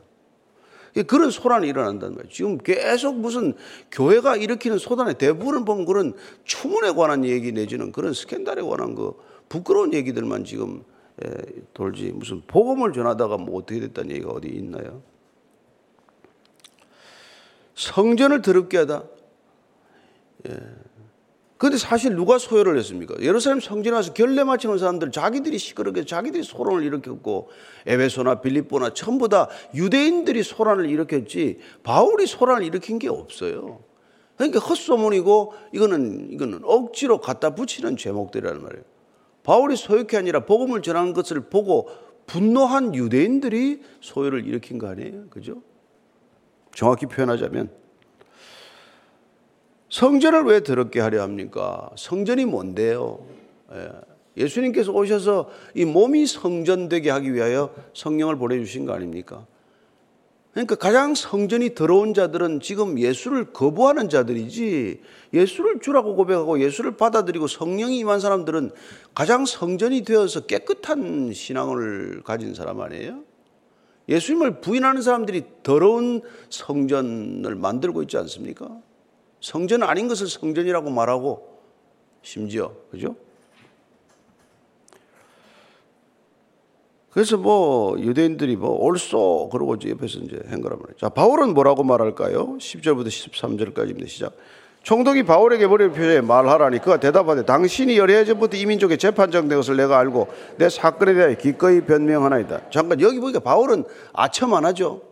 그런 1.06 1.30
소란이 1.30 1.68
일어난다는 1.68 2.14
거예요. 2.14 2.28
지금 2.30 2.56
계속 2.56 3.18
무슨 3.18 3.54
교회가 3.90 4.36
일으키는 4.36 4.78
소단의 4.78 5.18
대부분을 5.18 5.64
보면 5.64 5.84
그런 5.86 6.14
추문에 6.44 6.92
관한 6.92 7.24
얘기 7.24 7.52
내지는 7.52 7.92
그런 7.92 8.14
스캔들에 8.14 8.62
관한 8.62 8.94
그 8.94 9.12
부끄러운 9.48 9.92
얘기들만 9.92 10.44
지금 10.44 10.84
예, 11.24 11.30
돌지 11.74 12.10
무슨 12.12 12.42
복음을 12.46 12.92
전하다가 12.92 13.36
뭐 13.38 13.58
어떻게 13.58 13.80
됐다는 13.80 14.10
얘기가 14.12 14.30
어디 14.30 14.48
있나요? 14.48 15.02
성전을 17.74 18.42
더럽게 18.42 18.78
하다. 18.78 19.04
예. 20.48 20.60
근데 21.64 21.78
사실 21.78 22.14
누가 22.14 22.36
소요를 22.36 22.76
했습니까? 22.76 23.14
예루살렘 23.20 23.58
성전에 23.58 23.96
와서 23.96 24.12
결례 24.12 24.44
맞추는 24.44 24.76
사람들 24.76 25.12
자기들이 25.12 25.56
시끄럽게 25.56 26.04
자기들이 26.04 26.44
소란을 26.44 26.82
일으켰고 26.82 27.48
에베소나 27.86 28.42
빌립보나 28.42 28.92
전부 28.92 29.30
다 29.30 29.48
유대인들이 29.74 30.42
소란을 30.42 30.90
일으켰지 30.90 31.60
바울이 31.82 32.26
소란을 32.26 32.64
일으킨 32.64 32.98
게 32.98 33.08
없어요. 33.08 33.82
그러니까 34.36 34.60
헛소문이고 34.60 35.54
이거는 35.72 36.32
이거는 36.32 36.60
억지로 36.64 37.22
갖다 37.22 37.54
붙이는 37.54 37.96
제목들이란 37.96 38.62
말이에요. 38.62 38.84
바울이 39.42 39.76
소유케 39.76 40.18
아니라 40.18 40.44
복음을 40.44 40.82
전하는 40.82 41.14
것을 41.14 41.48
보고 41.48 41.88
분노한 42.26 42.94
유대인들이 42.94 43.80
소요를 44.02 44.46
일으킨 44.46 44.76
거 44.76 44.88
아니에요? 44.88 45.28
그죠? 45.30 45.62
정확히 46.74 47.06
표현하자면 47.06 47.83
성전을 49.90 50.42
왜 50.44 50.62
더럽게 50.62 51.00
하려 51.00 51.22
합니까? 51.22 51.90
성전이 51.96 52.44
뭔데요? 52.46 53.24
예. 54.36 54.46
수님께서 54.48 54.92
오셔서 54.92 55.48
이 55.74 55.84
몸이 55.84 56.26
성전되게 56.26 57.10
하기 57.10 57.32
위하여 57.34 57.72
성령을 57.94 58.36
보내주신 58.36 58.84
거 58.84 58.92
아닙니까? 58.92 59.46
그러니까 60.54 60.76
가장 60.76 61.16
성전이 61.16 61.74
더러운 61.74 62.14
자들은 62.14 62.60
지금 62.60 62.98
예수를 62.98 63.52
거부하는 63.52 64.08
자들이지 64.08 65.00
예수를 65.32 65.80
주라고 65.80 66.14
고백하고 66.14 66.60
예수를 66.60 66.96
받아들이고 66.96 67.48
성령이 67.48 67.98
임한 67.98 68.20
사람들은 68.20 68.70
가장 69.14 69.46
성전이 69.46 70.04
되어서 70.04 70.46
깨끗한 70.46 71.32
신앙을 71.32 72.22
가진 72.24 72.54
사람 72.54 72.80
아니에요? 72.80 73.22
예수님을 74.08 74.60
부인하는 74.60 75.02
사람들이 75.02 75.42
더러운 75.64 76.22
성전을 76.50 77.56
만들고 77.56 78.02
있지 78.02 78.16
않습니까? 78.18 78.80
성전 79.44 79.82
아닌 79.82 80.08
것을 80.08 80.26
성전이라고 80.26 80.88
말하고 80.88 81.60
심지어 82.22 82.72
그죠? 82.90 83.14
그래서 87.10 87.36
뭐 87.36 87.94
유대인들이 87.98 88.56
뭐 88.56 88.70
옳소 88.70 89.50
그러고 89.52 89.74
옆에서 89.74 90.20
이제 90.20 90.40
한 90.48 90.62
거란 90.62 90.78
말이죠. 90.80 90.98
자, 90.98 91.08
바울은 91.10 91.52
뭐라고 91.52 91.84
말할까요? 91.84 92.56
10절부터 92.56 93.08
13절까지입니다. 93.08 94.08
시작. 94.08 94.32
총독이 94.82 95.24
바울에게 95.24 95.66
머리를 95.66 95.92
표해 95.92 96.22
말하라니 96.22 96.78
그가 96.78 96.98
대답하되 96.98 97.44
당신이 97.44 97.98
여러 97.98 98.24
전부터 98.24 98.56
이민족의 98.56 98.96
재판장된 98.96 99.58
것을 99.58 99.76
내가 99.76 99.98
알고 99.98 100.26
내 100.56 100.70
사건에 100.70 101.12
대하여 101.12 101.36
기꺼이 101.36 101.82
변명하나이다. 101.82 102.70
잠깐 102.70 102.98
여기 103.02 103.20
보니까 103.20 103.40
바울은 103.40 103.84
아첨 104.14 104.54
안 104.54 104.64
하죠. 104.64 105.02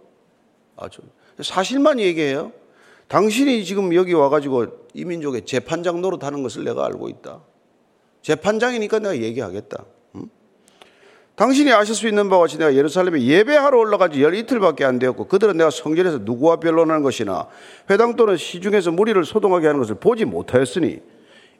아첨. 0.77 1.05
사실만 1.39 2.01
얘기해요. 2.01 2.53
당신이 3.12 3.62
지금 3.66 3.95
여기 3.95 4.14
와가지고 4.14 4.88
이민족의 4.95 5.45
재판장 5.45 6.00
노릇하는 6.00 6.42
것을 6.42 6.64
내가 6.64 6.87
알고 6.87 7.11
있다. 7.11 7.42
재판장이니까 8.23 9.00
내가 9.00 9.14
얘기하겠다. 9.19 9.85
당신이 11.35 11.71
아실 11.73 11.95
수 11.95 12.09
있는 12.09 12.31
바와 12.31 12.42
같이 12.42 12.57
내가 12.57 12.75
예루살렘에 12.75 13.21
예배하러 13.21 13.78
올라간 13.78 14.12
지 14.12 14.23
열 14.23 14.35
이틀밖에 14.35 14.87
안 14.87 14.99
되었고 14.99 15.26
그들은 15.26 15.59
내가 15.59 15.69
성전에서 15.69 16.21
누구와 16.23 16.57
변론하는 16.57 17.02
것이나 17.02 17.49
회당 17.90 18.16
또는 18.16 18.38
시중에서 18.38 18.92
무리를 18.92 19.23
소동하게 19.26 19.66
하는 19.66 19.81
것을 19.81 19.97
보지 19.97 20.25
못하였으니 20.25 21.00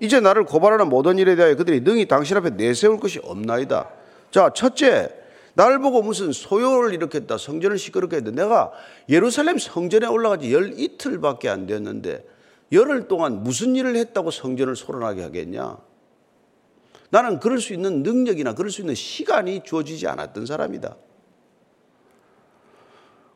이제 0.01 0.21
나를 0.21 0.45
고발하는 0.45 0.89
모든 0.89 1.19
일에 1.19 1.37
대하여 1.37 1.55
그들이 1.55 1.81
능히 1.81 2.09
당신 2.09 2.39
앞에 2.39 2.49
내세울 2.51 2.99
것이 2.99 3.21
없나이다. 3.23 3.91
자, 4.31 4.51
첫째, 4.55 5.11
나를 5.55 5.79
보고 5.81 6.03
무슨 6.03 6.33
소요를 6.33 6.95
일으켰다, 6.95 7.37
성전을 7.39 7.79
시끄럽게 7.79 8.17
했다. 8.17 8.31
내가 8.31 8.73
예루살렘 9.09 9.59
성전에 9.59 10.07
올라간 10.07 10.41
지열 10.41 10.79
이틀밖에 10.79 11.49
안 11.49 11.67
되었는데 11.67 12.25
열흘 12.73 13.07
동안 13.07 13.43
무슨 13.43 13.77
일을 13.77 13.97
했다고 13.97 14.31
성전을 14.31 14.77
소란하게 14.77 15.23
하겠냐? 15.23 15.77
나는 17.11 17.39
그럴 17.41 17.61
수 17.61 17.75
있는 17.75 18.03
능력이나 18.03 18.55
그럴 18.55 18.71
수 18.71 18.81
있는 18.81 18.95
시간이 18.95 19.63
주어지지 19.65 20.07
않았던 20.09 20.47
사람이다. 20.47 20.97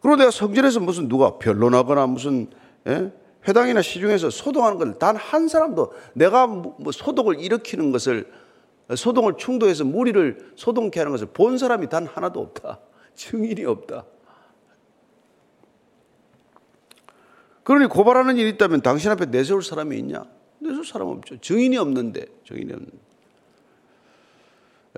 그리고 0.01 0.17
내가 0.17 0.31
성전에서 0.31 0.81
무슨 0.81 1.09
누가 1.09 1.39
변론하거나 1.39 2.07
무슨 2.07 2.49
예? 2.87 3.13
회당이나 3.47 3.83
시중에서 3.83 4.31
소동하는 4.31 4.79
걸 4.79 4.99
단 4.99 5.17
한 5.17 5.49
사람도 5.49 5.93
내가 6.15 6.47
뭐 6.47 6.91
소독을 6.93 7.41
일으키는 7.41 7.93
것을 7.93 8.33
소동을 8.95 9.35
충동해서 9.37 9.85
무리를 9.85 10.53
소동케 10.55 11.01
하는 11.01 11.13
것을 11.13 11.29
본 11.29 11.59
사람이 11.59 11.89
단 11.89 12.07
하나도 12.07 12.41
없다. 12.41 12.81
증인이 13.15 13.65
없다. 13.65 14.05
그러니 17.65 17.87
고발하는 17.89 18.37
일이 18.37 18.51
있다면 18.51 18.83
당신 18.83 19.11
앞에 19.11 19.27
내세울 19.27 19.63
사람이 19.63 19.99
있냐? 19.99 20.25
내세울 20.61 20.85
사람 20.85 21.09
없죠. 21.09 21.39
증인이 21.41 21.77
없는데, 21.77 22.27
증인이 22.47 22.73
없는데. 22.73 22.97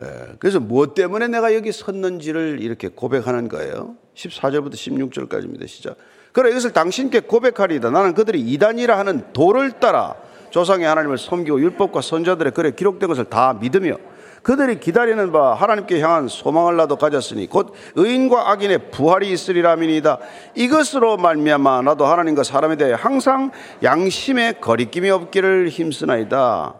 예, 0.02 0.36
그래서 0.38 0.60
무엇 0.60 0.94
때문에 0.94 1.28
내가 1.28 1.54
여기 1.54 1.72
섰는지를 1.72 2.58
이렇게 2.60 2.88
고백하는 2.88 3.48
거예요. 3.48 3.96
14절부터 4.14 4.74
16절까지입니다. 4.74 5.66
시작. 5.66 5.96
그래 6.32 6.50
이것을 6.50 6.72
당신께 6.72 7.20
고백하리다. 7.20 7.90
나는 7.90 8.14
그들이 8.14 8.40
이단이라 8.40 8.98
하는 8.98 9.32
도를 9.32 9.80
따라 9.80 10.14
조상의 10.50 10.86
하나님을 10.86 11.18
섬기고 11.18 11.60
율법과 11.60 12.00
선자들의 12.00 12.52
글에 12.52 12.70
기록된 12.72 13.08
것을 13.08 13.24
다 13.24 13.56
믿으며 13.60 13.96
그들이 14.42 14.80
기다리는 14.80 15.32
바 15.32 15.54
하나님께 15.54 16.00
향한 16.00 16.28
소망을 16.28 16.76
나도 16.76 16.96
가졌으니 16.96 17.48
곧 17.48 17.74
의인과 17.96 18.50
악인의 18.50 18.90
부활이 18.90 19.30
있으리라민이다. 19.30 20.18
이것으로 20.54 21.16
말미암아 21.16 21.82
나도 21.82 22.06
하나님과 22.06 22.44
사람에 22.44 22.76
대해 22.76 22.92
항상 22.92 23.50
양심의 23.82 24.60
거리낌이 24.60 25.10
없기를 25.10 25.68
힘쓰나이다. 25.68 26.74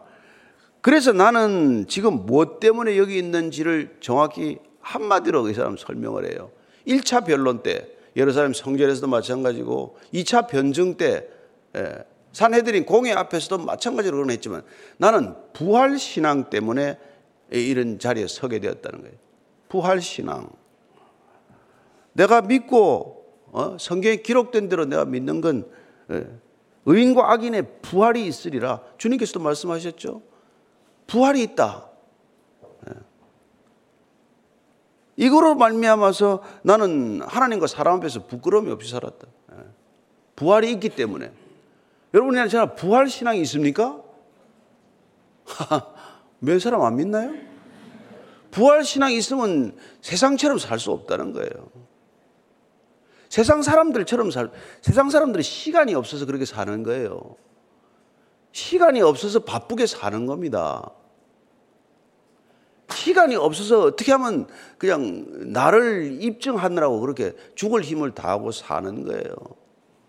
그래서 0.81 1.13
나는 1.13 1.87
지금 1.89 2.25
무엇 2.25 2.61
때문에 2.61 2.97
여기 2.97 3.19
있는지를 3.19 3.97
정확히 4.01 4.59
한마디로 4.81 5.49
이 5.49 5.55
사람 5.55 5.77
설명을 5.77 6.33
해요. 6.33 6.51
1차 6.87 7.27
변론 7.27 7.63
때 7.63 7.87
예루살렘 8.17 8.55
성전에서도 8.55 9.07
마찬가지고 9.09 9.99
2차 10.15 10.49
변증 10.49 10.97
때 10.97 11.27
예, 11.77 12.05
산헤드린 12.33 12.85
공회 12.85 13.13
앞에서도 13.13 13.65
마찬가지로 13.65 14.17
그런 14.17 14.31
했지만 14.31 14.63
나는 14.97 15.35
부활 15.53 15.99
신앙 15.99 16.51
때문에 16.51 16.99
이런 17.51 17.99
자리에 17.99 18.27
서게 18.27 18.59
되었다는 18.61 19.03
거예요. 19.03 19.17
부활 19.69 20.01
신앙. 20.01 20.49
내가 22.13 22.43
믿고 22.43 23.19
어? 23.53 23.77
성경에 23.79 24.17
기록된 24.17 24.69
대로 24.69 24.85
내가 24.85 25.05
믿는 25.05 25.41
건 25.41 25.71
예, 26.11 26.27
의인과 26.87 27.33
악인의 27.33 27.81
부활이 27.83 28.27
있으리라. 28.27 28.83
주님께서도 28.99 29.41
말씀하셨죠. 29.41 30.23
부활이 31.07 31.43
있다. 31.43 31.89
예. 32.89 32.95
이거로 35.17 35.55
말미암아서 35.55 36.43
나는 36.63 37.21
하나님과 37.23 37.67
사람 37.67 37.97
앞에서 37.97 38.27
부끄러움이 38.27 38.71
없이 38.71 38.91
살았다. 38.91 39.27
예. 39.53 39.57
부활이 40.37 40.71
있기 40.73 40.91
때문에. 40.91 41.33
여러분이 42.15 42.49
제가 42.49 42.75
부활 42.75 43.09
신앙이 43.09 43.41
있습니까? 43.43 44.03
몇 46.41 46.59
사람 46.61 46.83
안 46.83 46.97
믿나요? 46.97 47.33
부활 48.51 48.83
신앙이 48.85 49.17
있으면 49.17 49.77
세상처럼 50.01 50.59
살 50.59 50.79
수 50.79 50.91
없다는 50.91 51.33
거예요. 51.33 51.71
세상 53.29 53.61
사람들처럼 53.61 54.31
살, 54.31 54.51
세상 54.81 55.11
사람들이 55.11 55.43
시간이 55.43 55.95
없어서 55.95 56.25
그렇게 56.25 56.47
사는 56.47 56.83
거예요. 56.83 57.37
시간이 58.53 59.03
없어서 59.03 59.41
바쁘게 59.41 59.87
사는 59.87 60.25
겁니다. 60.25 60.91
시간이 62.91 63.37
없어서 63.37 63.83
어떻게 63.83 64.13
하면 64.13 64.47
그냥 64.79 65.53
나를 65.53 66.23
입증하느라고 66.23 67.01
그렇게 67.01 67.35
죽을 67.55 67.83
힘을 67.83 68.15
다하고 68.15 68.51
사는 68.51 69.05
거예요. 69.05 69.35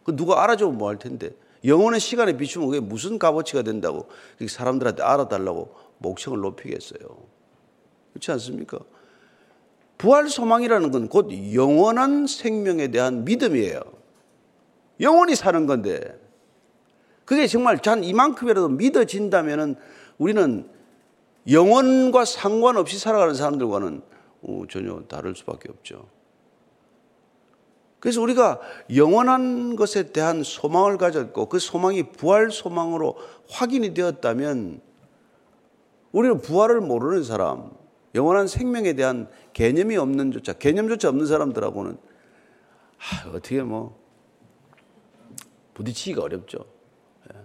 그 0.05 0.15
누가 0.15 0.41
알아주면 0.43 0.77
뭐 0.77 0.87
할 0.89 0.97
텐데. 0.97 1.31
영혼의 1.63 1.99
시간에 1.99 2.37
비추면 2.37 2.69
그게 2.69 2.79
무슨 2.79 3.19
값어치가 3.19 3.61
된다고 3.63 4.07
사람들한테 4.45 5.03
알아달라고 5.03 5.75
목청을 5.97 6.39
높이겠어요. 6.39 6.99
그렇지 8.13 8.31
않습니까? 8.31 8.79
부활 9.97 10.29
소망이라는 10.29 10.91
건 10.91 11.07
곧 11.09 11.29
영원한 11.53 12.25
생명에 12.25 12.87
대한 12.87 13.25
믿음이에요. 13.25 13.81
영원히 15.01 15.35
사는 15.35 15.65
건데 15.65 16.17
그게 17.25 17.47
정말 17.47 17.79
전 17.79 18.03
이만큼이라도 18.03 18.69
믿어진다면 18.69 19.75
우리는 20.17 20.69
영원과 21.49 22.25
상관없이 22.25 22.97
살아가는 22.97 23.33
사람들과는 23.33 24.01
어, 24.41 24.63
전혀 24.69 25.01
다를 25.07 25.35
수밖에 25.35 25.69
없죠. 25.69 26.07
그래서 27.99 28.21
우리가 28.21 28.59
영원한 28.95 29.75
것에 29.75 30.11
대한 30.11 30.43
소망을 30.43 30.97
가졌고 30.97 31.47
그 31.47 31.59
소망이 31.59 32.11
부활 32.11 32.51
소망으로 32.51 33.17
확인이 33.49 33.93
되었다면 33.93 34.81
우리는 36.11 36.41
부활을 36.41 36.81
모르는 36.81 37.23
사람, 37.23 37.71
영원한 38.15 38.47
생명에 38.47 38.93
대한 38.93 39.29
개념이 39.53 39.97
없는 39.97 40.31
조차, 40.31 40.53
개념조차 40.53 41.09
없는 41.09 41.25
사람들하고는 41.25 41.97
아, 42.97 43.29
어떻게 43.29 43.61
뭐 43.61 43.99
부딪히기가 45.73 46.23
어렵죠. 46.23 46.65
예. 47.33 47.37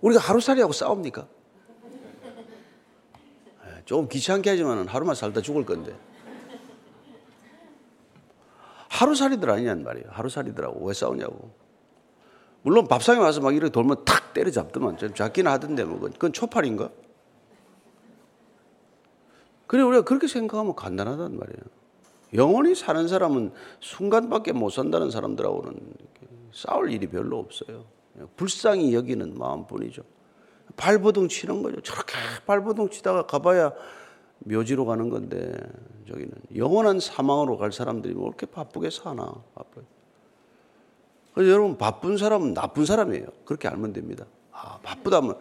우리가 0.00 0.20
하루살이하고 0.20 0.72
싸웁니까? 0.72 1.28
예, 3.66 3.82
조금 3.84 4.08
귀찮게 4.08 4.50
하지만 4.50 4.88
하루만 4.88 5.14
살다 5.14 5.42
죽을 5.42 5.64
건데. 5.64 5.94
하루살이들 9.00 9.48
아니냔 9.48 9.82
말이에요. 9.82 10.08
하루살이들하고 10.10 10.86
왜 10.86 10.92
싸우냐고. 10.92 11.50
물론 12.60 12.86
밥상에 12.86 13.18
와서 13.18 13.40
막 13.40 13.54
이렇게 13.54 13.72
돌면 13.72 14.04
탁 14.04 14.34
때려잡더만. 14.34 14.98
좀 14.98 15.14
잡기는 15.14 15.50
하던데 15.50 15.84
뭐 15.84 15.98
그건 16.00 16.34
초팔인가? 16.34 16.90
그래 19.66 19.82
우리가 19.82 20.04
그렇게 20.04 20.26
생각하면 20.26 20.74
간단하단 20.74 21.38
말이에요. 21.38 21.62
영원히 22.34 22.74
사는 22.74 23.08
사람은 23.08 23.52
순간밖에 23.80 24.52
못 24.52 24.68
산다는 24.68 25.10
사람들하고는 25.10 25.94
싸울 26.52 26.92
일이 26.92 27.06
별로 27.06 27.38
없어요. 27.38 27.86
불쌍히 28.36 28.94
여기는 28.94 29.38
마음뿐이죠. 29.38 30.02
발버둥 30.76 31.28
치는 31.28 31.62
거죠. 31.62 31.80
저렇게 31.80 32.14
발버둥 32.46 32.90
치다가 32.90 33.24
가봐야 33.26 33.72
묘지로 34.40 34.86
가는 34.86 35.08
건데 35.10 35.52
저기는 36.08 36.30
영원한 36.56 37.00
사망으로 37.00 37.56
갈 37.58 37.72
사람들이 37.72 38.14
뭐 38.14 38.28
이렇게 38.28 38.46
바쁘게 38.46 38.90
사나 38.90 39.32
바쁘. 39.54 39.82
그래서 41.34 41.50
여러분 41.52 41.78
바쁜 41.78 42.16
사람은 42.16 42.54
나쁜 42.54 42.84
사람이에요. 42.84 43.26
그렇게 43.44 43.68
알면 43.68 43.92
됩니다. 43.92 44.24
아 44.52 44.78
바쁘다면 44.82 45.36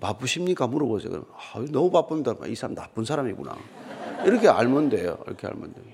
바쁘십니까 0.00 0.66
물어보세요. 0.66 1.10
그럼 1.10 1.26
아, 1.32 1.64
너무 1.70 1.90
바쁩니다. 1.90 2.34
이 2.46 2.54
사람 2.54 2.74
나쁜 2.74 3.04
사람이구나. 3.04 3.56
이렇게 4.26 4.48
알면 4.48 4.88
돼요. 4.90 5.18
이렇게 5.26 5.46
알면 5.46 5.72
돼요. 5.72 5.84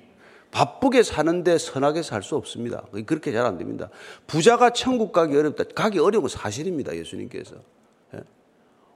바쁘게 0.50 1.02
사는데 1.02 1.58
선하게 1.58 2.02
살 2.02 2.22
수 2.22 2.34
없습니다. 2.34 2.82
그렇게 3.06 3.32
잘 3.32 3.44
안 3.44 3.58
됩니다. 3.58 3.90
부자가 4.26 4.70
천국 4.70 5.12
가기 5.12 5.36
어렵다. 5.36 5.64
가기 5.74 5.98
어려운 5.98 6.22
건 6.22 6.28
사실입니다. 6.30 6.96
예수님께서. 6.96 7.56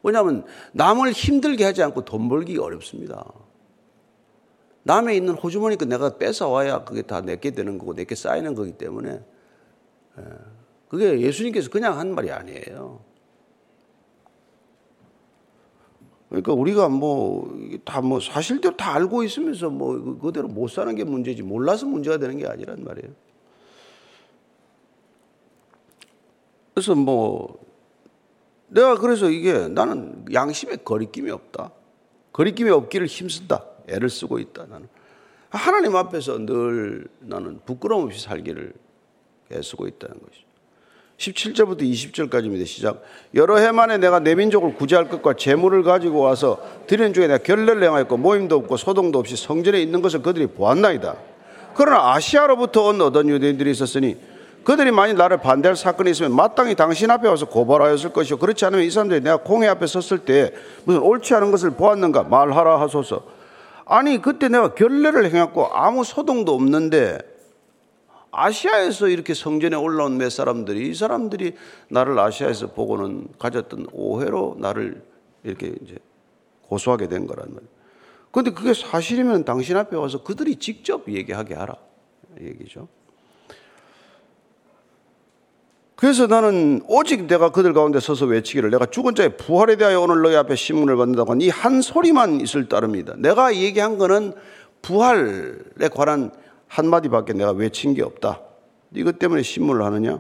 예? 0.05 0.09
왜냐하면 0.09 0.45
남을 0.73 1.13
힘들게 1.13 1.65
하지 1.65 1.83
않고 1.83 2.05
돈 2.05 2.29
벌기 2.29 2.59
어렵습니다. 2.59 3.33
남에 4.85 5.15
있는 5.15 5.35
호주머니까 5.35 5.85
내가 5.85 6.19
뺏어와야 6.19 6.85
그게 6.85 7.03
다 7.03 7.21
내게 7.21 7.53
되는 7.53 7.79
거고 7.79 7.95
내게 7.95 8.15
쌓이는 8.15 8.55
거기 8.55 8.73
때문에 8.73 9.21
예. 10.19 10.23
그게 10.89 11.21
예수님께서 11.21 11.71
그냥 11.71 11.99
한 11.99 12.15
말이 12.15 12.31
아니에요. 12.31 13.01
그러니까 16.29 16.55
우리가 16.55 16.89
뭐 16.89 17.59
다뭐 17.85 18.09
뭐 18.09 18.21
사실대로 18.21 18.77
다 18.77 18.95
알고 18.95 19.23
있으면서 19.23 19.69
뭐 19.69 19.93
그, 20.03 20.19
그대로 20.19 20.49
못 20.49 20.69
사는 20.69 20.95
게 20.95 21.05
문제지 21.05 21.43
몰라서 21.43 21.87
문제가 21.87 22.17
되는 22.17 22.39
게 22.39 22.47
아니란 22.47 22.85
말이에요. 22.85 23.13
그래서 26.75 26.95
뭐 26.95 27.59
내가 28.73 28.97
그래서 28.97 29.29
이게 29.29 29.69
나는 29.69 30.25
양심에 30.33 30.77
거리낌이 30.77 31.31
없다. 31.31 31.71
거리낌이 32.33 32.71
없기를 32.71 33.07
힘쓴다. 33.07 33.65
애를 33.89 34.09
쓰고 34.09 34.39
있다. 34.39 34.67
나는 34.67 34.89
하나님 35.51 35.95
앞에서 35.95 36.39
늘 36.39 37.07
나는 37.21 37.61
부끄러움 37.67 38.07
없이 38.07 38.21
살기를 38.23 38.73
애쓰고 39.53 39.87
있다는 39.87 40.17
것이죠. 40.19 40.47
17절부터 41.19 41.83
20절까지입니다. 41.83 42.67
시작. 42.67 43.03
여러 43.35 43.59
해 43.59 43.71
만에 43.71 43.99
내가 43.99 44.19
내 44.19 44.35
민족을 44.35 44.75
구제할 44.75 45.09
것과 45.11 45.35
재물을 45.35 45.83
가지고 45.83 46.21
와서 46.21 46.59
드리는 46.87 47.13
중에 47.13 47.27
내가 47.27 47.43
결례를 47.43 47.83
행하였고 47.83 48.17
모임도 48.17 48.57
없고 48.57 48.79
소동도 48.79 49.19
없이 49.19 49.37
성전에 49.37 49.81
있는 49.81 50.01
것을 50.01 50.23
그들이 50.23 50.47
보았나이다. 50.47 51.17
그러나 51.75 52.15
아시아로부터 52.15 52.87
온 52.87 53.01
어떤 53.03 53.29
유대인들이 53.29 53.71
있었으니 53.71 54.17
그들이 54.65 54.93
만일 54.93 55.17
나를 55.17 55.39
반대할 55.39 55.77
사건이 55.77 56.11
있으면 56.11 56.35
마땅히 56.35 56.75
당신 56.75 57.11
앞에 57.11 57.29
와서 57.29 57.47
고발하였을 57.47 58.13
것이요. 58.13 58.39
그렇지 58.39 58.65
않으면 58.65 58.85
이 58.85 58.91
사람들이 58.91 59.21
내가 59.21 59.39
공회 59.39 59.67
앞에 59.69 59.87
섰을 59.87 60.25
때 60.25 60.53
무슨 60.85 61.03
옳지 61.03 61.35
않은 61.35 61.51
것을 61.51 61.71
보았는가 61.73 62.25
말하라 62.25 62.81
하소서. 62.81 63.25
아니 63.85 64.23
그때 64.23 64.49
내가 64.49 64.75
결례를 64.75 65.27
행했고 65.27 65.67
아무 65.67 66.05
소동도 66.05 66.55
없는데 66.55 67.19
아시아에서 68.31 69.09
이렇게 69.09 69.35
성전에 69.35 69.77
올라온 69.77 70.17
몇 70.17 70.31
사람들이 70.31 70.89
이 70.89 70.95
사람들이 70.95 71.55
나를 71.89 72.19
아시아에서 72.19 72.69
보고는 72.69 73.29
가졌던 73.39 73.89
오해로 73.93 74.57
나를 74.59 75.03
이렇게 75.45 75.75
이제 75.83 75.97
고소하게 76.63 77.09
된 77.09 77.27
거란 77.27 77.49
말이에요. 77.53 77.71
그런데 78.31 78.53
그게 78.53 78.73
사실이면 78.73 79.45
당신 79.45 79.77
앞에 79.77 79.97
와서 79.97 80.23
그들이 80.23 80.57
직접 80.57 81.07
얘기하게 81.07 81.55
하라. 81.55 81.77
얘기죠. 82.41 82.89
그래서 86.03 86.27
나는 86.27 86.83
오직 86.89 87.29
내가 87.29 87.53
그들 87.53 87.75
가운데 87.75 88.01
서서 88.01 88.27
외치기를 88.27 88.71
내가 88.71 88.87
죽은 88.87 89.15
자의 89.15 89.37
부활에 89.37 89.77
대하여 89.77 90.01
오늘 90.01 90.21
너희 90.23 90.35
앞에 90.35 90.57
신문을 90.57 90.97
받는다고 90.97 91.37
이한 91.37 91.81
소리만 91.81 92.41
있을 92.41 92.69
따름이다. 92.69 93.15
내가 93.19 93.55
얘기한 93.55 93.99
거는 93.99 94.33
부활에 94.83 95.89
관한 95.95 96.33
한마디밖에 96.67 97.35
내가 97.35 97.53
외친 97.53 97.95
게 97.95 98.03
없다. 98.03 98.41
이것 98.97 99.21
때문에 99.21 99.43
신문을 99.43 99.85
하느냐? 99.85 100.19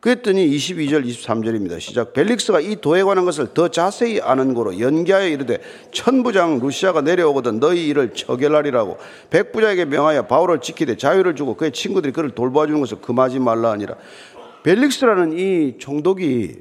그랬더니 0.00 0.50
22절, 0.50 1.06
23절입니다. 1.06 1.78
시작. 1.78 2.12
벨릭스가 2.12 2.58
이 2.58 2.80
도에 2.80 3.04
관한 3.04 3.24
것을 3.24 3.54
더 3.54 3.68
자세히 3.68 4.20
아는 4.20 4.52
거로 4.54 4.80
연기하여 4.80 5.28
이르되 5.28 5.58
천부장 5.92 6.58
루시아가 6.58 7.02
내려오거든 7.02 7.60
너희 7.60 7.86
일을 7.86 8.14
처결하리라고 8.14 8.98
백부장에게 9.30 9.84
명하여 9.84 10.26
바울을 10.26 10.60
지키되 10.60 10.96
자유를 10.96 11.36
주고 11.36 11.54
그의 11.54 11.70
친구들이 11.70 12.12
그를 12.12 12.30
돌봐주는 12.30 12.80
것을 12.80 13.00
금하지 13.00 13.38
말라 13.38 13.70
하니라. 13.70 13.94
벨릭스라는 14.62 15.32
이 15.38 15.78
총독이 15.78 16.58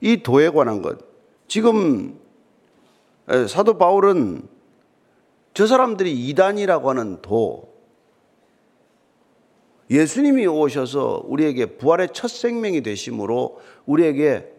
이 0.00 0.22
도에 0.22 0.50
관한 0.50 0.82
것 0.82 0.98
지금 1.46 2.18
사도 3.48 3.78
바울은 3.78 4.46
저 5.54 5.66
사람들이 5.66 6.28
이단이라고 6.28 6.90
하는 6.90 7.20
도 7.22 7.68
예수님이 9.90 10.46
오셔서 10.46 11.22
우리에게 11.26 11.78
부활의 11.78 12.08
첫 12.12 12.28
생명이 12.28 12.82
되심으로 12.82 13.60
우리에게 13.86 14.52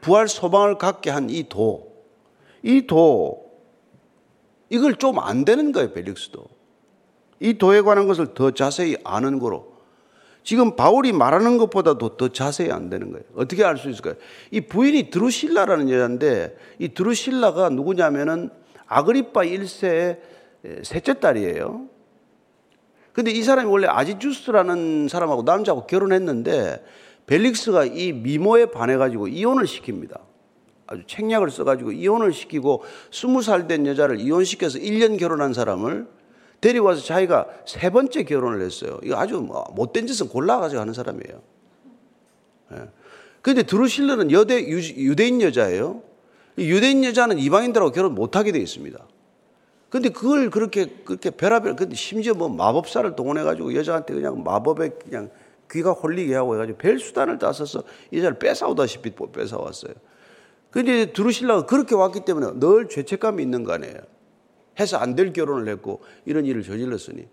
부활 0.00 0.28
소망을 0.28 0.78
갖게 0.78 1.10
한 1.10 1.28
이 1.28 1.48
도, 1.48 1.92
이 2.62 2.86
도, 2.86 3.50
이걸 4.70 4.94
좀 4.94 5.18
안 5.18 5.44
되는 5.44 5.72
거예요, 5.72 5.92
벨릭스도. 5.92 6.44
이 7.40 7.54
도에 7.54 7.80
관한 7.80 8.06
것을 8.06 8.34
더 8.34 8.52
자세히 8.52 8.96
아는 9.02 9.38
거로. 9.40 9.67
지금 10.42 10.76
바울이 10.76 11.12
말하는 11.12 11.58
것보다도 11.58 12.16
더 12.16 12.28
자세히 12.28 12.70
안 12.70 12.88
되는 12.88 13.10
거예요. 13.10 13.24
어떻게 13.36 13.64
알 13.64 13.76
수 13.76 13.90
있을까요? 13.90 14.14
이 14.50 14.62
부인이 14.62 15.10
드루실라라는 15.10 15.90
여자인데 15.90 16.56
이 16.78 16.88
드루실라가 16.88 17.68
누구냐면은 17.68 18.50
아그리파 18.86 19.42
1세의 19.42 20.18
셋째 20.82 21.14
딸이에요. 21.20 21.86
근데 23.12 23.30
이 23.30 23.42
사람이 23.42 23.68
원래 23.68 23.86
아지주스라는 23.88 25.08
사람하고 25.08 25.42
남자하고 25.42 25.86
결혼했는데 25.86 26.84
벨릭스가 27.26 27.84
이 27.84 28.12
미모에 28.12 28.66
반해가지고 28.66 29.28
이혼을 29.28 29.64
시킵니다. 29.64 30.20
아주 30.86 31.02
책략을 31.06 31.50
써가지고 31.50 31.92
이혼을 31.92 32.32
시키고 32.32 32.82
스무 33.10 33.42
살 33.42 33.68
된 33.68 33.86
여자를 33.86 34.18
이혼시켜서 34.20 34.78
1년 34.78 35.18
결혼한 35.18 35.52
사람을 35.52 36.06
데리고와서 36.60 37.02
자기가 37.02 37.46
세 37.66 37.90
번째 37.90 38.24
결혼을 38.24 38.60
했어요. 38.62 38.98
이거 39.02 39.16
아주 39.16 39.40
뭐 39.40 39.64
못된 39.74 40.06
짓은 40.06 40.28
골라가지고 40.28 40.80
하는 40.80 40.92
사람이에요. 40.92 41.42
그런데 43.42 43.60
예. 43.60 43.62
드루실러는 43.62 44.32
여대, 44.32 44.60
유대인 44.66 45.40
여자예요. 45.40 46.02
유대인 46.58 47.04
여자는 47.04 47.38
이방인들하고 47.38 47.92
결혼 47.92 48.14
못하게 48.14 48.52
되어 48.52 48.60
있습니다. 48.60 48.98
근데 49.90 50.10
그걸 50.10 50.50
그렇게 50.50 50.86
그렇게 51.04 51.30
별하별 51.30 51.76
근데 51.76 51.94
심지어 51.94 52.34
뭐 52.34 52.48
마법사를 52.48 53.16
동원해 53.16 53.42
가지고 53.42 53.74
여자한테 53.74 54.12
그냥 54.12 54.42
마법에 54.42 54.90
그냥 55.02 55.30
귀가 55.70 55.92
홀리게 55.92 56.34
하고 56.34 56.54
해가지고 56.54 56.78
별 56.78 56.98
수단을 56.98 57.38
다 57.38 57.52
써서 57.52 57.82
여자를 58.12 58.38
뺏어오다시피 58.38 59.12
뺏어왔어요. 59.32 59.94
근데 60.70 61.12
두루실라가 61.12 61.64
그렇게 61.64 61.94
왔기 61.94 62.24
때문에 62.26 62.58
늘 62.58 62.88
죄책감이 62.88 63.42
있는 63.42 63.64
거 63.64 63.72
아니에요. 63.72 63.96
해서 64.78 64.96
안 64.96 65.14
될 65.16 65.32
결혼을 65.32 65.68
했고 65.68 66.00
이런 66.24 66.44
일을 66.44 66.62
저질렀으니. 66.62 67.26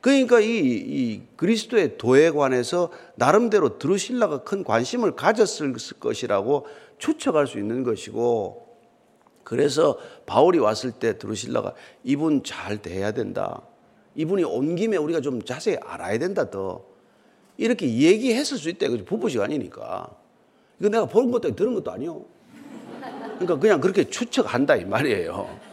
그러니까 0.00 0.40
이, 0.40 0.46
이 0.48 1.22
그리스도의 1.36 1.96
도에 1.96 2.30
관해서 2.30 2.90
나름대로 3.14 3.78
드루실라가 3.78 4.42
큰 4.42 4.64
관심을 4.64 5.14
가졌을 5.14 5.74
것이라고 6.00 6.66
추측할 6.98 7.46
수 7.46 7.58
있는 7.58 7.84
것이고 7.84 8.66
그래서 9.44 9.98
바울이 10.26 10.58
왔을 10.58 10.90
때 10.92 11.18
드루실라가 11.18 11.74
이분 12.02 12.42
잘 12.42 12.82
대해야 12.82 13.12
된다. 13.12 13.62
이분이 14.14 14.44
온 14.44 14.74
김에 14.74 14.96
우리가 14.96 15.20
좀 15.20 15.42
자세히 15.42 15.76
알아야 15.84 16.18
된다 16.18 16.50
더. 16.50 16.84
이렇게 17.56 17.86
얘기했을 17.86 18.56
수 18.56 18.68
있다. 18.70 18.86
부부 19.04 19.28
시간이니까. 19.28 20.08
이거 20.80 20.88
내가 20.88 21.06
본 21.06 21.30
것도 21.30 21.54
들은 21.54 21.74
것도 21.74 21.92
아니요. 21.92 22.24
그러니까 23.34 23.58
그냥 23.58 23.80
그렇게 23.80 24.08
추측한다 24.08 24.76
이 24.76 24.84
말이에요. 24.84 25.71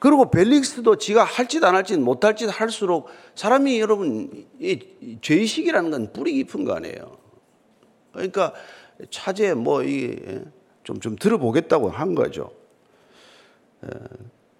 그리고 0.00 0.30
벨릭스도 0.30 0.96
지가 0.96 1.22
할 1.24 1.46
짓 1.46 1.62
안 1.62 1.74
할 1.76 1.84
짓 1.84 2.00
못 2.00 2.24
할 2.24 2.34
짓 2.34 2.46
할수록 2.48 3.08
사람이 3.34 3.78
여러분 3.80 4.46
이 4.58 4.80
죄의식이라는 5.20 5.90
건 5.90 6.12
뿌리 6.12 6.32
깊은 6.32 6.64
거 6.64 6.72
아니에요. 6.72 7.18
그러니까 8.12 8.54
차제 9.10 9.54
뭐이 9.54 10.16
좀, 10.84 11.00
좀 11.00 11.16
들어보겠다고 11.16 11.90
한 11.90 12.14
거죠. 12.14 12.50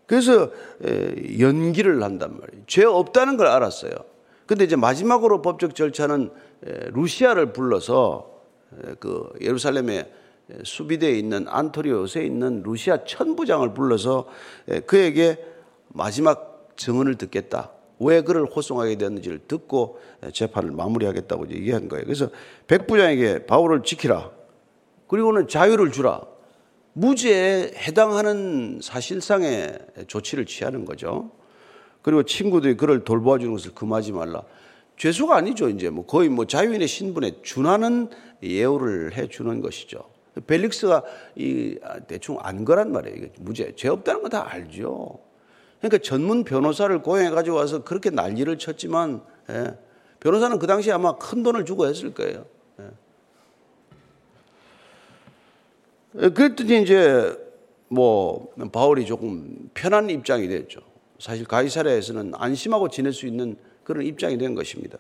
그래서 0.07 0.50
연기를 1.38 2.03
한단 2.03 2.38
말이에요. 2.38 2.64
죄 2.66 2.85
없다는 2.85 3.37
걸 3.37 3.46
알았어요. 3.46 3.92
근데 4.46 4.64
이제 4.64 4.76
마지막으로 4.76 5.40
법적 5.42 5.74
절차는 5.74 6.31
루시아를 6.92 7.53
불러서 7.53 8.42
그 8.98 9.31
예루살렘에 9.40 10.12
수비대에 10.65 11.19
있는 11.19 11.47
안토리오스에 11.49 12.25
있는 12.25 12.63
루시아 12.63 13.05
천부장을 13.05 13.75
불러서 13.75 14.27
그에게 14.87 15.39
마지막 15.89 16.69
증언을 16.77 17.17
듣겠다. 17.17 17.73
왜 17.99 18.23
그를 18.23 18.47
호송하게 18.47 18.97
되었는지를 18.97 19.41
듣고 19.47 20.01
재판을 20.33 20.71
마무리하겠다고 20.71 21.51
얘기한 21.51 21.89
거예요. 21.89 22.05
그래서 22.05 22.31
백부장에게 22.67 23.47
바울을 23.47 23.83
지키라. 23.83 24.31
그리고는 25.07 25.49
자유를 25.49 25.93
주라. 25.93 26.23
무죄에 26.93 27.73
해당하는 27.77 28.81
사실상의 28.83 29.79
조치를 30.07 30.47
취하는 30.47 30.85
거죠. 30.85 31.31
그리고 32.03 32.23
친구들이 32.23 32.77
그를 32.77 33.05
돌봐주는 33.05 33.53
것을 33.53 33.75
금하지 33.75 34.13
말라. 34.13 34.43
죄수가 34.97 35.37
아니죠. 35.37 35.69
이제 35.69 35.91
뭐 35.91 36.07
거의 36.07 36.29
뭐 36.29 36.47
자유인의 36.47 36.89
신분에 36.89 37.43
준하는 37.43 38.09
예우를 38.43 39.17
해 39.17 39.29
주는 39.29 39.61
것이죠. 39.61 40.05
벨릭스가 40.47 41.03
이 41.37 41.79
아, 41.83 41.99
대충 42.01 42.38
안 42.40 42.64
거란 42.64 42.93
말이에요. 42.93 43.29
무죄, 43.40 43.75
죄 43.77 43.88
없다는 43.88 44.23
거 44.23 44.29
다 44.29 44.49
알죠. 44.51 45.19
그러니까 45.81 45.99
전문 45.99 46.45
변호사를 46.45 47.03
고용해 47.03 47.31
가지고 47.31 47.57
와서 47.57 47.83
그렇게 47.83 48.11
난리를 48.11 48.57
쳤지만 48.59 49.23
예. 49.49 49.75
변호사는 50.21 50.59
그 50.59 50.66
당시에 50.66 50.93
아마 50.93 51.16
큰 51.16 51.43
돈을 51.43 51.64
주고 51.64 51.87
했을 51.87 52.12
거예요. 52.12 52.45
그랬더니 56.12 56.83
이제 56.83 57.37
뭐 57.88 58.53
바울이 58.73 59.07
조금 59.07 59.71
편한 59.75 60.11
입장이 60.11 60.49
됐죠. 60.49 60.81
사실 61.19 61.47
가이사랴에서는 61.47 62.33
안심하고 62.35 62.88
지낼 62.88 63.12
수 63.12 63.27
있는 63.27 63.57
그런 63.85 64.05
입장이 64.05 64.37
된 64.38 64.55
것입니다. 64.55 64.99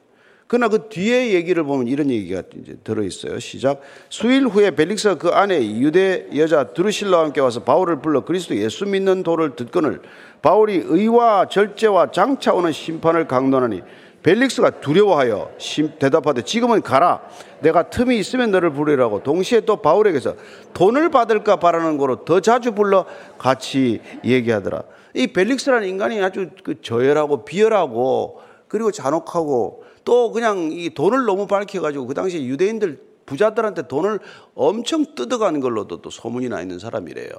그러나 0.50 0.66
그 0.66 0.88
뒤에 0.88 1.32
얘기를 1.32 1.62
보면 1.62 1.86
이런 1.86 2.10
얘기가 2.10 2.42
이제 2.60 2.74
들어 2.82 3.04
있어요. 3.04 3.38
시작. 3.38 3.80
수일 4.08 4.48
후에 4.48 4.72
벨릭스가 4.72 5.14
그 5.14 5.28
안에 5.28 5.64
유대 5.78 6.26
여자 6.34 6.64
드루실라와 6.64 7.26
함께 7.26 7.40
와서 7.40 7.62
바울을 7.62 8.00
불러 8.00 8.24
그리스도 8.24 8.56
예수 8.56 8.84
믿는 8.84 9.22
도를 9.22 9.54
듣거늘 9.54 10.02
바울이 10.42 10.82
의와 10.84 11.46
절제와 11.46 12.10
장차 12.10 12.52
오는 12.52 12.72
심판을 12.72 13.28
강론하니 13.28 13.82
벨릭스가 14.24 14.80
두려워하여 14.80 15.52
대답하되 16.00 16.42
지금은 16.42 16.82
가라. 16.82 17.22
내가 17.60 17.88
틈이 17.88 18.18
있으면 18.18 18.50
너를 18.50 18.72
부르라고 18.72 19.22
동시에 19.22 19.60
또 19.60 19.76
바울에게서 19.76 20.34
돈을 20.74 21.10
받을까 21.10 21.60
바라는 21.60 21.96
거로 21.96 22.24
더 22.24 22.40
자주 22.40 22.72
불러 22.72 23.04
같이 23.38 24.00
얘기하더라. 24.24 24.82
이 25.14 25.28
벨릭스라는 25.28 25.86
인간이 25.86 26.20
아주 26.20 26.48
그 26.64 26.82
저열하고 26.82 27.44
비열하고 27.44 28.40
그리고 28.66 28.90
잔혹하고 28.90 29.84
또 30.04 30.32
그냥 30.32 30.70
이 30.72 30.90
돈을 30.90 31.24
너무 31.24 31.46
밝혀가지고 31.46 32.06
그 32.06 32.14
당시에 32.14 32.44
유대인들 32.44 33.00
부자들한테 33.26 33.86
돈을 33.88 34.18
엄청 34.54 35.14
뜯어가는 35.14 35.60
걸로도 35.60 36.02
또 36.02 36.10
소문이 36.10 36.48
나 36.48 36.60
있는 36.62 36.78
사람이래요. 36.78 37.30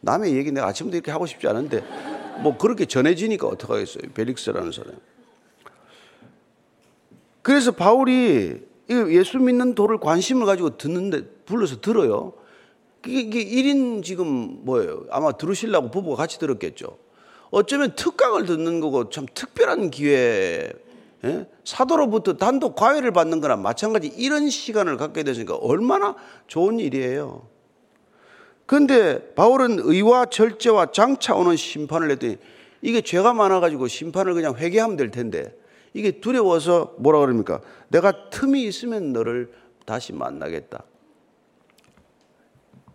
남의 0.00 0.36
얘기 0.36 0.52
내가 0.52 0.68
아침부터 0.68 0.96
이렇게 0.96 1.10
하고 1.10 1.26
싶지 1.26 1.48
않은데 1.48 1.82
뭐 2.42 2.56
그렇게 2.58 2.86
전해지니까 2.86 3.46
어떡하겠어요. 3.46 4.12
벨릭스라는 4.14 4.72
사람. 4.72 4.92
그래서 7.42 7.72
바울이 7.72 8.60
예수 8.90 9.38
믿는 9.38 9.74
도를 9.74 9.98
관심을 9.98 10.46
가지고 10.46 10.76
듣는데 10.76 11.22
불러서 11.46 11.80
들어요. 11.80 12.34
이게 13.06 13.44
1인 13.44 14.04
지금 14.04 14.64
뭐예요? 14.64 15.06
아마 15.10 15.32
들으시려고 15.32 15.90
부부가 15.90 16.16
같이 16.16 16.38
들었겠죠. 16.38 16.98
어쩌면 17.50 17.94
특강을 17.96 18.46
듣는 18.46 18.80
거고 18.80 19.10
참 19.10 19.26
특별한 19.32 19.90
기회에 19.90 20.72
예? 21.24 21.46
사도로부터 21.64 22.36
단독 22.36 22.74
과외를 22.74 23.12
받는 23.12 23.40
거나 23.40 23.56
마찬가지 23.56 24.08
이런 24.08 24.50
시간을 24.50 24.96
갖게 24.96 25.22
되니까 25.22 25.56
얼마나 25.56 26.16
좋은 26.46 26.80
일이에요. 26.80 27.46
그런데 28.66 29.34
바울은 29.34 29.78
의와 29.80 30.26
절제와 30.26 30.92
장차 30.92 31.34
오는 31.34 31.56
심판을 31.56 32.10
했더니 32.10 32.38
이게 32.80 33.00
죄가 33.00 33.34
많아가지고 33.34 33.86
심판을 33.86 34.34
그냥 34.34 34.56
회개하면 34.56 34.96
될 34.96 35.10
텐데 35.10 35.56
이게 35.94 36.20
두려워서 36.20 36.94
뭐라 36.98 37.20
그럽니까? 37.20 37.60
내가 37.88 38.30
틈이 38.30 38.64
있으면 38.64 39.12
너를 39.12 39.52
다시 39.84 40.12
만나겠다. 40.12 40.84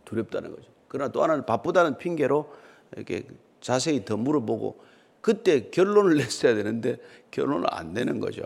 두렵다는 0.03 0.55
거죠. 0.55 0.69
그러나 0.87 1.11
또 1.11 1.21
하나는 1.21 1.45
바쁘다는 1.45 1.97
핑계로 1.97 2.51
이렇게 2.95 3.27
자세히 3.61 4.03
더 4.03 4.17
물어보고 4.17 4.79
그때 5.21 5.69
결론을 5.69 6.17
냈어야 6.17 6.55
되는데 6.55 6.97
결론을 7.31 7.65
안 7.69 7.93
내는 7.93 8.19
거죠. 8.19 8.43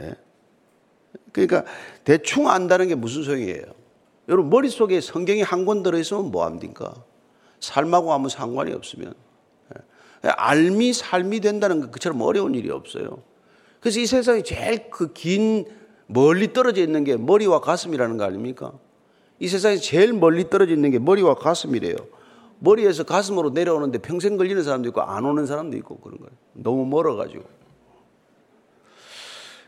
예? 0.00 0.14
그러니까 1.32 1.64
대충 2.04 2.48
안다는 2.48 2.88
게 2.88 2.94
무슨 2.94 3.22
소용이에요? 3.22 3.64
여러분 4.28 4.50
머릿속에 4.50 5.00
성경이 5.00 5.42
한 5.42 5.64
권 5.66 5.82
들어있으면 5.82 6.30
뭐합니까? 6.30 6.94
삶하고 7.60 8.12
아무 8.12 8.28
상관이 8.28 8.72
없으면. 8.72 9.14
예? 10.24 10.28
알미 10.28 10.92
삶이 10.92 11.40
된다는 11.40 11.80
것 11.80 11.90
그처럼 11.90 12.20
어려운 12.22 12.54
일이 12.54 12.70
없어요. 12.70 13.22
그래서 13.80 14.00
이 14.00 14.06
세상에 14.06 14.42
제일 14.42 14.90
그 14.90 15.12
긴 15.12 15.64
멀리 16.08 16.52
떨어져 16.52 16.82
있는 16.82 17.04
게 17.04 17.16
머리와 17.16 17.60
가슴이라는 17.60 18.16
거 18.16 18.24
아닙니까? 18.24 18.72
이 19.38 19.48
세상에 19.48 19.76
제일 19.76 20.12
멀리 20.12 20.48
떨어져 20.48 20.72
있는 20.72 20.90
게 20.90 20.98
머리와 20.98 21.34
가슴이래요. 21.34 21.96
머리에서 22.58 23.04
가슴으로 23.04 23.50
내려오는데 23.50 23.98
평생 23.98 24.36
걸리는 24.36 24.62
사람도 24.62 24.88
있고 24.88 25.02
안 25.02 25.24
오는 25.24 25.46
사람도 25.46 25.76
있고 25.78 25.98
그런 25.98 26.18
거예요. 26.18 26.32
너무 26.54 26.86
멀어가지고. 26.86 27.44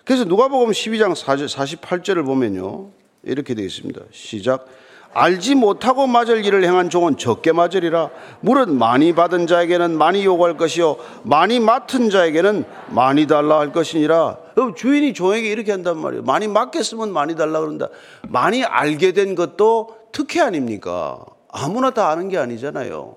그래서 0.04 0.24
누가복음 0.24 0.70
12장 0.70 1.12
48절을 1.14 2.24
보면요. 2.24 2.90
이렇게 3.24 3.54
되어 3.54 3.66
있습니다. 3.66 4.00
시작. 4.10 4.66
알지 5.12 5.54
못하고 5.54 6.06
맞을 6.06 6.44
일을 6.44 6.64
행한 6.64 6.90
종은 6.90 7.16
적게 7.16 7.52
맞으리라. 7.52 8.10
물은 8.40 8.74
많이 8.78 9.14
받은 9.14 9.46
자에게는 9.46 9.96
많이 9.96 10.24
요구할 10.24 10.56
것이요. 10.56 10.96
많이 11.24 11.60
맡은 11.60 12.10
자에게는 12.10 12.64
많이 12.90 13.26
달라 13.26 13.58
할 13.58 13.72
것이니라. 13.72 14.38
주인이 14.76 15.14
종에게 15.14 15.50
이렇게 15.50 15.72
한단 15.72 15.98
말이에요. 15.98 16.22
많이 16.24 16.46
맡겼으면 16.48 17.12
많이 17.12 17.36
달라 17.36 17.60
그런다. 17.60 17.88
많이 18.28 18.64
알게 18.64 19.12
된 19.12 19.34
것도 19.34 19.96
특혜 20.12 20.40
아닙니까? 20.40 21.24
아무나 21.48 21.90
다 21.90 22.08
아는 22.10 22.28
게 22.28 22.38
아니잖아요. 22.38 23.16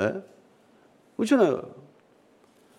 예? 0.00 0.14
그렇잖아요. 1.16 1.62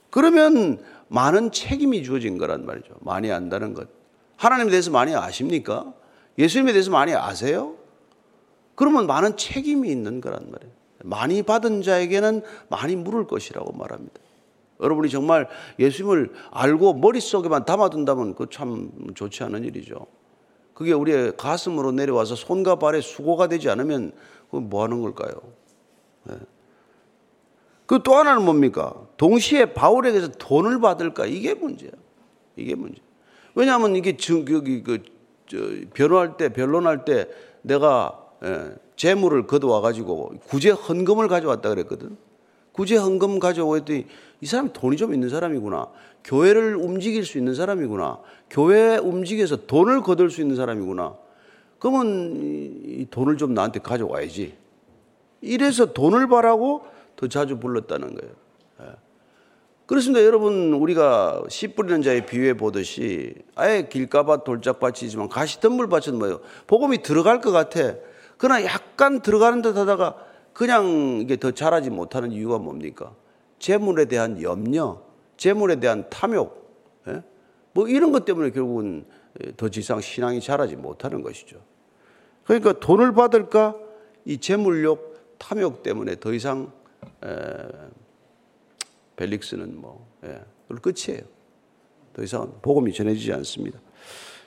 그러면 0.09 0.83
많은 1.07 1.51
책임이 1.51 2.03
주어진 2.03 2.37
거란 2.37 2.65
말이죠. 2.65 2.93
많이 3.01 3.31
안다는 3.31 3.73
것. 3.73 3.87
하나님에 4.37 4.69
대해서 4.71 4.91
많이 4.91 5.15
아십니까? 5.15 5.93
예수님에 6.37 6.73
대해서 6.73 6.91
많이 6.91 7.13
아세요? 7.13 7.75
그러면 8.75 9.07
많은 9.07 9.37
책임이 9.37 9.89
있는 9.89 10.19
거란 10.19 10.51
말이에요. 10.51 10.73
많이 11.03 11.43
받은 11.43 11.81
자에게는 11.81 12.41
많이 12.69 12.95
물을 12.95 13.27
것이라고 13.27 13.71
말합니다. 13.73 14.15
여러분이 14.81 15.09
정말 15.09 15.47
예수님을 15.79 16.33
알고 16.51 16.95
머릿속에만 16.95 17.65
담아둔다면 17.65 18.35
그 18.35 18.47
참 18.51 18.91
좋지 19.13 19.43
않은 19.43 19.63
일이죠. 19.63 20.07
그게 20.75 20.91
우리의 20.91 21.37
가슴으로 21.37 21.93
내려와서 21.93 22.35
손과 22.35 22.75
발에 22.75 23.01
수고가 23.01 23.47
되지 23.47 23.69
않으면 23.69 24.11
뭐 24.51 24.83
하는 24.83 25.01
걸까요? 25.01 25.31
네. 26.25 26.35
그또 27.85 28.13
하나는 28.15 28.43
뭡니까? 28.43 28.93
동시에 29.17 29.73
바울에게서 29.73 30.33
돈을 30.37 30.81
받을까? 30.81 31.25
이게 31.25 31.53
문제야. 31.53 31.91
이게 32.57 32.75
문제. 32.75 33.01
왜냐하면 33.55 33.95
이게 33.95 34.17
여기 34.51 34.83
그 34.83 35.01
변호할 35.93 36.35
때 36.35 36.49
변론할 36.49 37.05
때 37.05 37.29
내가 37.61 38.21
예, 38.43 38.75
재물을 38.97 39.47
거둬와 39.47 39.79
가지고 39.79 40.33
구제 40.47 40.71
헌금을 40.71 41.29
가져왔다 41.29 41.69
그랬거든. 41.69 42.17
구제 42.73 42.97
헌금 42.97 43.39
가져오고 43.39 43.77
했더니 43.77 44.07
이 44.41 44.45
사람이 44.45 44.73
돈이 44.73 44.97
좀 44.97 45.13
있는 45.13 45.29
사람이구나. 45.29 45.87
교회를 46.23 46.75
움직일 46.75 47.25
수 47.25 47.37
있는 47.37 47.53
사람이구나. 47.53 48.19
교회 48.49 48.97
움직여서 48.97 49.65
돈을 49.67 50.01
거둘 50.01 50.29
수 50.29 50.41
있는 50.41 50.55
사람이구나. 50.55 51.15
그러면 51.79 52.35
이 52.85 53.07
돈을 53.09 53.37
좀 53.37 53.53
나한테 53.53 53.79
가져와야지. 53.79 54.55
이래서 55.41 55.93
돈을 55.93 56.27
바라고 56.27 56.85
더 57.15 57.27
자주 57.27 57.59
불렀다는 57.59 58.15
거예요. 58.15 58.33
예. 58.81 58.85
그렇습니다. 59.85 60.25
여러분, 60.25 60.73
우리가 60.73 61.43
씨 61.49 61.67
뿌리는 61.67 62.01
자의 62.01 62.25
비유해 62.25 62.55
보듯이 62.55 63.35
아예 63.53 63.87
길가밭 63.87 64.43
돌짝밭이지만 64.43 65.29
가시 65.29 65.59
덤불밭은 65.59 66.17
뭐예요? 66.17 66.39
복음이 66.65 67.03
들어갈 67.03 67.39
것 67.39 67.51
같아. 67.51 67.93
그러나 68.37 68.65
약간 68.65 69.21
들어가는 69.21 69.61
듯 69.61 69.77
하다가 69.77 70.15
그냥 70.53 71.19
이게 71.21 71.37
더 71.37 71.51
자라지 71.51 71.89
못하는 71.89 72.31
이유가 72.31 72.57
뭡니까? 72.57 73.13
재물에 73.65 74.05
대한 74.05 74.39
염려, 74.43 75.01
재물에 75.37 75.79
대한 75.79 76.07
탐욕, 76.11 77.01
예? 77.07 77.23
뭐 77.73 77.87
이런 77.87 78.11
것 78.11 78.23
때문에 78.23 78.51
결국은 78.51 79.07
더 79.57 79.69
지상 79.69 80.01
신앙이 80.01 80.39
자라지 80.39 80.75
못하는 80.75 81.23
것이죠. 81.23 81.59
그러니까 82.43 82.73
돈을 82.79 83.15
받을까? 83.15 83.75
이 84.23 84.37
재물욕, 84.37 85.39
탐욕 85.39 85.81
때문에 85.81 86.19
더 86.19 86.31
이상 86.31 86.71
에, 87.23 87.31
벨릭스는 89.15 89.75
뭐 89.81 90.07
예, 90.25 90.41
끝이에요. 90.67 91.23
더 92.13 92.21
이상 92.21 92.59
복음이 92.61 92.93
전해지지 92.93 93.33
않습니다. 93.33 93.79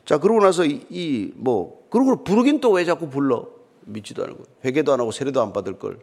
자 0.05 0.19
그러고 0.19 0.39
나서 0.39 0.65
이뭐 0.65 1.89
그런 1.91 2.07
걸 2.07 2.23
부르긴 2.23 2.61
또 2.61 2.71
왜 2.71 2.85
자꾸 2.85 3.11
불러? 3.11 3.49
믿지도 3.81 4.23
않고 4.23 4.45
회개도 4.65 4.93
안 4.93 5.01
하고 5.01 5.11
세례도 5.11 5.43
안 5.43 5.53
받을 5.53 5.77
걸. 5.77 5.99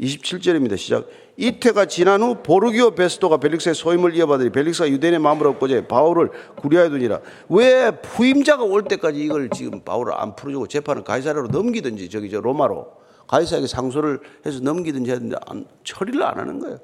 27절입니다. 0.00 0.76
시작. 0.76 1.08
이태가 1.36 1.86
지난 1.86 2.22
후 2.22 2.36
보르기오 2.42 2.92
베스도가 2.92 3.38
벨릭스의 3.38 3.74
소임을 3.74 4.14
이어받으니 4.14 4.50
벨릭스가 4.50 4.88
유대인의 4.88 5.20
마음을 5.20 5.46
얻고자 5.48 5.86
바울을 5.86 6.30
구리하여 6.56 6.90
두니라. 6.90 7.20
왜 7.48 7.92
후임자가 8.02 8.62
올 8.64 8.84
때까지 8.84 9.20
이걸 9.20 9.50
지금 9.50 9.80
바울을 9.80 10.14
안 10.14 10.36
풀어주고 10.36 10.68
재판을 10.68 11.04
가이사라로 11.04 11.48
넘기든지 11.48 12.10
저기 12.10 12.30
저 12.30 12.40
로마로 12.40 12.92
가이사에게 13.28 13.66
상소를 13.66 14.20
해서 14.44 14.60
넘기든지 14.60 15.10
했는데 15.10 15.36
안, 15.46 15.66
처리를 15.84 16.22
안 16.22 16.38
하는 16.38 16.58
거예요. 16.60 16.78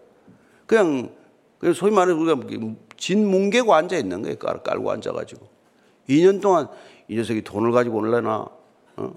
그냥 0.66 1.11
그냥 1.59 1.75
소위 1.75 1.92
말해 1.92 2.12
우리가 2.12 2.40
진뭉개고 2.96 3.75
앉아 3.75 3.96
있는 3.96 4.22
거예요. 4.22 4.37
깔, 4.37 4.62
깔고 4.62 4.90
앉아가지고 4.90 5.46
2년 6.09 6.40
동안 6.40 6.68
이 7.09 7.16
녀석이 7.16 7.42
돈을 7.42 7.72
가지고 7.72 7.98
올래나 7.98 8.48
어? 8.96 9.14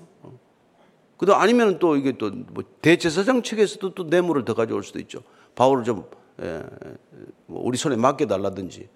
그도 1.18 1.36
아니면 1.36 1.80
또 1.80 1.96
이게 1.96 2.18
또 2.18 2.30
뭐 2.30 2.64
대제사장 2.82 3.42
측에서도 3.42 3.94
또 3.94 4.04
뇌물을 4.04 4.46
더 4.46 4.54
가져올 4.54 4.84
수도 4.84 5.00
있죠. 5.00 5.20
바울을 5.56 5.84
좀 5.84 6.06
예, 6.42 6.64
뭐 7.46 7.62
우리 7.64 7.78
손에 7.78 7.96
맡겨 7.96 8.28
달라든지. 8.28 8.88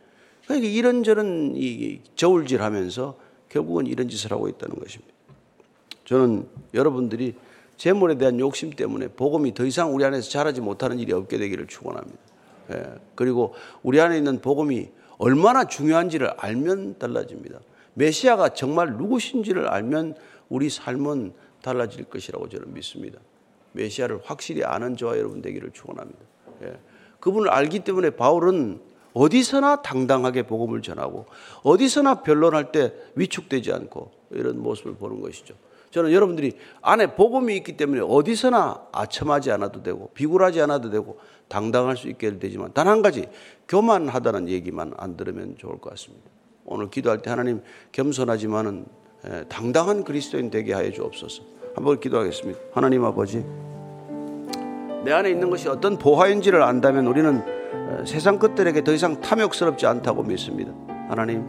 그러니까 0.46 0.68
이런저런 0.68 1.54
이 1.56 2.02
저울질하면서 2.16 3.16
결국은 3.50 3.88
이런 3.88 4.10
짓을 4.10 4.32
하고 4.32 4.48
있다는 4.48 4.76
것입니다. 4.78 5.14
저는 6.06 6.48
여러분들이 6.74 7.36
재물에 7.78 8.18
대한 8.18 8.40
욕심 8.40 8.72
때문에 8.72 9.10
복음이 9.10 9.54
더 9.54 9.64
이상 9.66 9.96
우리 9.96 10.04
안에서 10.04 10.30
자라지 10.30 10.60
못하는 10.60 11.00
일이 11.00 11.14
없게 11.14 11.38
되기를 11.38 11.68
축원합니다. 11.68 12.18
예, 12.72 12.84
그리고 13.16 13.54
우리 13.84 14.02
안에 14.02 14.18
있는 14.18 14.42
복음이 14.42 14.90
얼마나 15.18 15.66
중요한지를 15.66 16.32
알면 16.38 16.98
달라집니다. 16.98 17.60
메시아가 17.94 18.50
정말 18.50 18.94
누구신지를 18.94 19.68
알면 19.68 20.16
우리 20.50 20.70
삶은 20.70 21.34
달라질 21.62 22.06
것이라고 22.06 22.50
저는 22.50 22.74
믿습니다. 22.74 23.20
메시아를 23.74 24.22
확실히 24.24 24.64
아는 24.64 24.98
저와 24.98 25.18
여러분 25.18 25.42
되기를 25.42 25.72
축원합니다. 25.72 26.20
예. 26.64 26.80
그분을 27.20 27.50
알기 27.50 27.80
때문에 27.80 28.12
바울은 28.12 28.82
어디서나 29.14 29.82
당당하게 29.82 30.44
복음을 30.44 30.82
전하고 30.82 31.26
어디서나 31.64 32.22
변론할 32.22 32.72
때 32.72 32.94
위축되지 33.16 33.74
않고 33.74 34.12
이런 34.32 34.62
모습을 34.62 34.96
보는 34.96 35.22
것이죠. 35.22 35.56
저는 35.92 36.12
여러분들이 36.14 36.54
안에 36.82 37.16
복음이 37.16 37.56
있기 37.58 37.76
때문에 37.76 38.02
어디서나 38.02 38.88
아첨하지 38.92 39.52
않아도 39.52 39.82
되고 39.82 40.12
비굴하지 40.14 40.62
않아도 40.62 40.92
되고 40.92 41.20
당당할 41.48 41.98
수 41.98 42.08
있게 42.10 42.38
되지만 42.38 42.72
단 42.74 42.88
한 42.88 43.02
가지 43.02 43.28
교만하다는 43.68 44.50
얘기만 44.50 44.94
안 44.98 45.18
들으면 45.18 45.58
좋을 45.58 45.80
것 45.80 45.90
같습니다. 45.92 46.30
오늘 46.66 46.92
기도할 46.92 47.22
때 47.24 47.32
하나님 47.32 47.64
겸손하지만은 47.92 48.86
예, 48.86 48.99
당당한 49.48 50.04
그리스도인 50.04 50.50
되게 50.50 50.74
하여 50.74 50.92
주옵소서. 50.92 51.44
한번 51.76 52.00
기도하겠습니다. 52.00 52.60
하나님 52.74 53.04
아버지, 53.06 53.46
내 55.04 55.12
안에 55.12 55.30
있는 55.30 55.50
것이 55.50 55.68
어떤 55.70 55.98
보화인지를 55.98 56.62
안다면 56.62 57.08
우리는 57.08 57.42
어, 57.74 58.04
세상 58.06 58.38
것들에게 58.38 58.84
더 58.84 58.94
이상 58.94 59.22
탐욕스럽지 59.22 59.86
않다고 59.86 60.24
믿습니다. 60.24 60.72
하나님, 61.08 61.46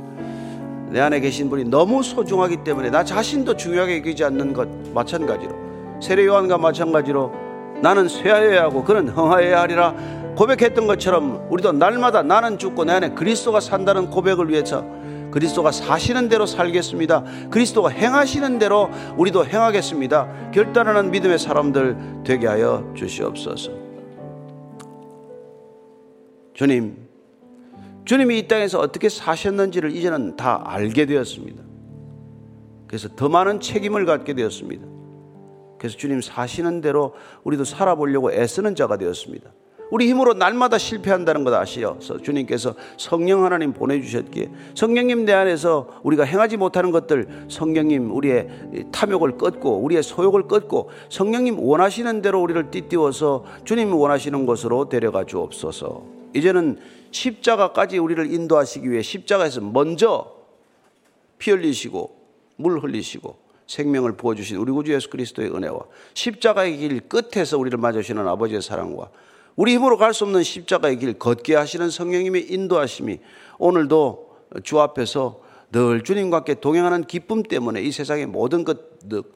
내 0.91 1.01
안에 1.01 1.21
계신 1.21 1.51
분이 1.51 1.65
너무 1.65 2.03
소중하기 2.03 2.65
때문에 2.65 2.91
나 2.91 3.05
자신도 3.05 3.57
중요하게 3.57 3.99
여기지 3.99 4.25
않는 4.25 4.53
것 4.53 4.69
마찬가지로 4.93 5.53
세례 6.01 6.27
요한과 6.27 6.59
마찬가지로 6.59 7.33
나는 7.81 8.09
쇠하여야 8.09 8.65
하고 8.65 8.85
그는 8.85 9.09
흥하여야 9.09 9.61
하리라 9.61 9.95
고백했던 10.37 10.87
것처럼 10.87 11.47
우리도 11.51 11.73
날마다 11.73 12.23
나는 12.23 12.59
죽고 12.59 12.85
내 12.85 12.95
안에 12.95 13.11
그리스도가 13.11 13.61
산다는 13.61 14.11
고백을 14.11 14.49
위해서 14.49 14.85
그리스도가 15.31 15.73
사시는 15.73 16.29
대로 16.29 16.47
살겠습니다. 16.47 17.25
그리스도가 17.51 17.89
행하시는 17.89 18.59
대로 18.59 18.91
우리도 19.17 19.47
행하겠습니다. 19.47 20.51
결단하는 20.53 21.11
믿음의 21.11 21.39
사람들 21.39 22.23
되게 22.25 22.47
하여 22.47 22.93
주시옵소서. 22.97 23.71
주님, 26.55 26.97
주님이 28.05 28.41
이 28.41 28.49
땅에서 28.49 28.81
어떻게 28.81 29.09
사셨는지를 29.09 29.95
이제는 29.95 30.37
다 30.37 30.63
알게 30.67 31.07
되었습니다. 31.07 31.63
그래서 32.87 33.09
더 33.15 33.29
많은 33.29 33.61
책임을 33.61 34.05
갖게 34.05 34.35
되었습니다. 34.35 34.85
그래서 35.79 35.97
주님 35.97 36.21
사시는 36.21 36.81
대로 36.81 37.15
우리도 37.45 37.65
살아보려고 37.65 38.33
애쓰는 38.33 38.75
자가 38.75 38.99
되었습니다. 38.99 39.51
우리 39.91 40.09
힘으로 40.09 40.35
날마다 40.35 40.79
실패한다는 40.79 41.45
것 41.45 41.53
아시어서 41.53 42.19
주님께서 42.19 42.75
성령 42.97 43.45
하나님 43.45 43.73
보내주셨기에 43.73 44.51
성령님 44.75 45.25
내 45.25 45.33
안에서 45.33 46.01
우리가 46.03 46.25
행하지 46.25 46.57
못하는 46.57 46.91
것들 46.91 47.47
성령님 47.49 48.15
우리의 48.15 48.87
탐욕을 48.93 49.37
꺾고 49.37 49.83
우리의 49.83 50.03
소욕을 50.03 50.49
꺾고 50.49 50.91
성령님 51.09 51.59
원하시는 51.59 52.23
대로 52.23 52.41
우리를 52.41 52.71
띠띠워서 52.71 53.45
주님 53.65 53.95
원하시는 53.95 54.47
곳으로 54.47 54.89
데려가 54.89 55.25
주옵소서. 55.25 56.21
이제는 56.35 56.79
십자가까지 57.11 57.99
우리를 57.99 58.33
인도하시기 58.33 58.89
위해 58.89 59.03
십자가에서 59.03 59.61
먼저 59.61 60.33
피 61.39 61.51
흘리시고 61.51 62.17
물 62.57 62.79
흘리시고 62.79 63.37
생명을 63.67 64.17
부어주신 64.17 64.57
우리 64.57 64.73
구주 64.73 64.93
예수 64.93 65.11
그리스도의 65.11 65.51
은혜와 65.55 65.81
십자가의 66.15 66.77
길 66.77 67.01
끝에서 67.01 67.59
우리를 67.59 67.79
맞으시는 67.79 68.27
아버지의 68.27 68.63
사랑과 68.63 69.11
우리 69.57 69.75
힘으로 69.75 69.97
갈 69.97 70.15
수 70.15 70.25
없는 70.25 70.43
십자가의 70.43 70.99
길 70.99 71.19
걷게 71.19 71.55
하시는 71.55 71.91
성령님의 71.91 72.53
인도하심이 72.53 73.19
오늘도 73.59 74.31
주 74.63 74.81
앞에서 74.81 75.41
늘 75.73 76.03
주님과 76.03 76.39
함께 76.39 76.55
동행하는 76.55 77.05
기쁨 77.05 77.43
때문에 77.43 77.81
이 77.81 77.93
세상의 77.93 78.27
모든 78.27 78.65
것 78.65 78.79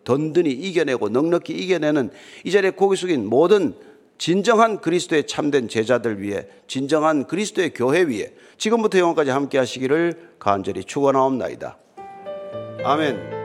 든든히 0.05 0.51
이겨내고 0.51 1.09
넉넉히 1.09 1.53
이겨내는 1.53 2.11
이 2.45 2.51
자리에 2.51 2.71
고개 2.71 2.97
숙인 2.97 3.27
모든 3.27 3.75
진정한 4.19 4.81
그리스도의 4.81 5.27
참된 5.27 5.69
제자들 5.69 6.21
위해 6.21 6.47
진정한 6.67 7.27
그리스도의 7.27 7.73
교회 7.75 8.03
위에 8.03 8.35
지금부터 8.59 8.99
영원까지 8.99 9.31
함께 9.31 9.59
하시기를 9.59 10.35
간절히 10.39 10.85
축원하옵나이다. 10.85 11.79
아멘. 12.85 13.44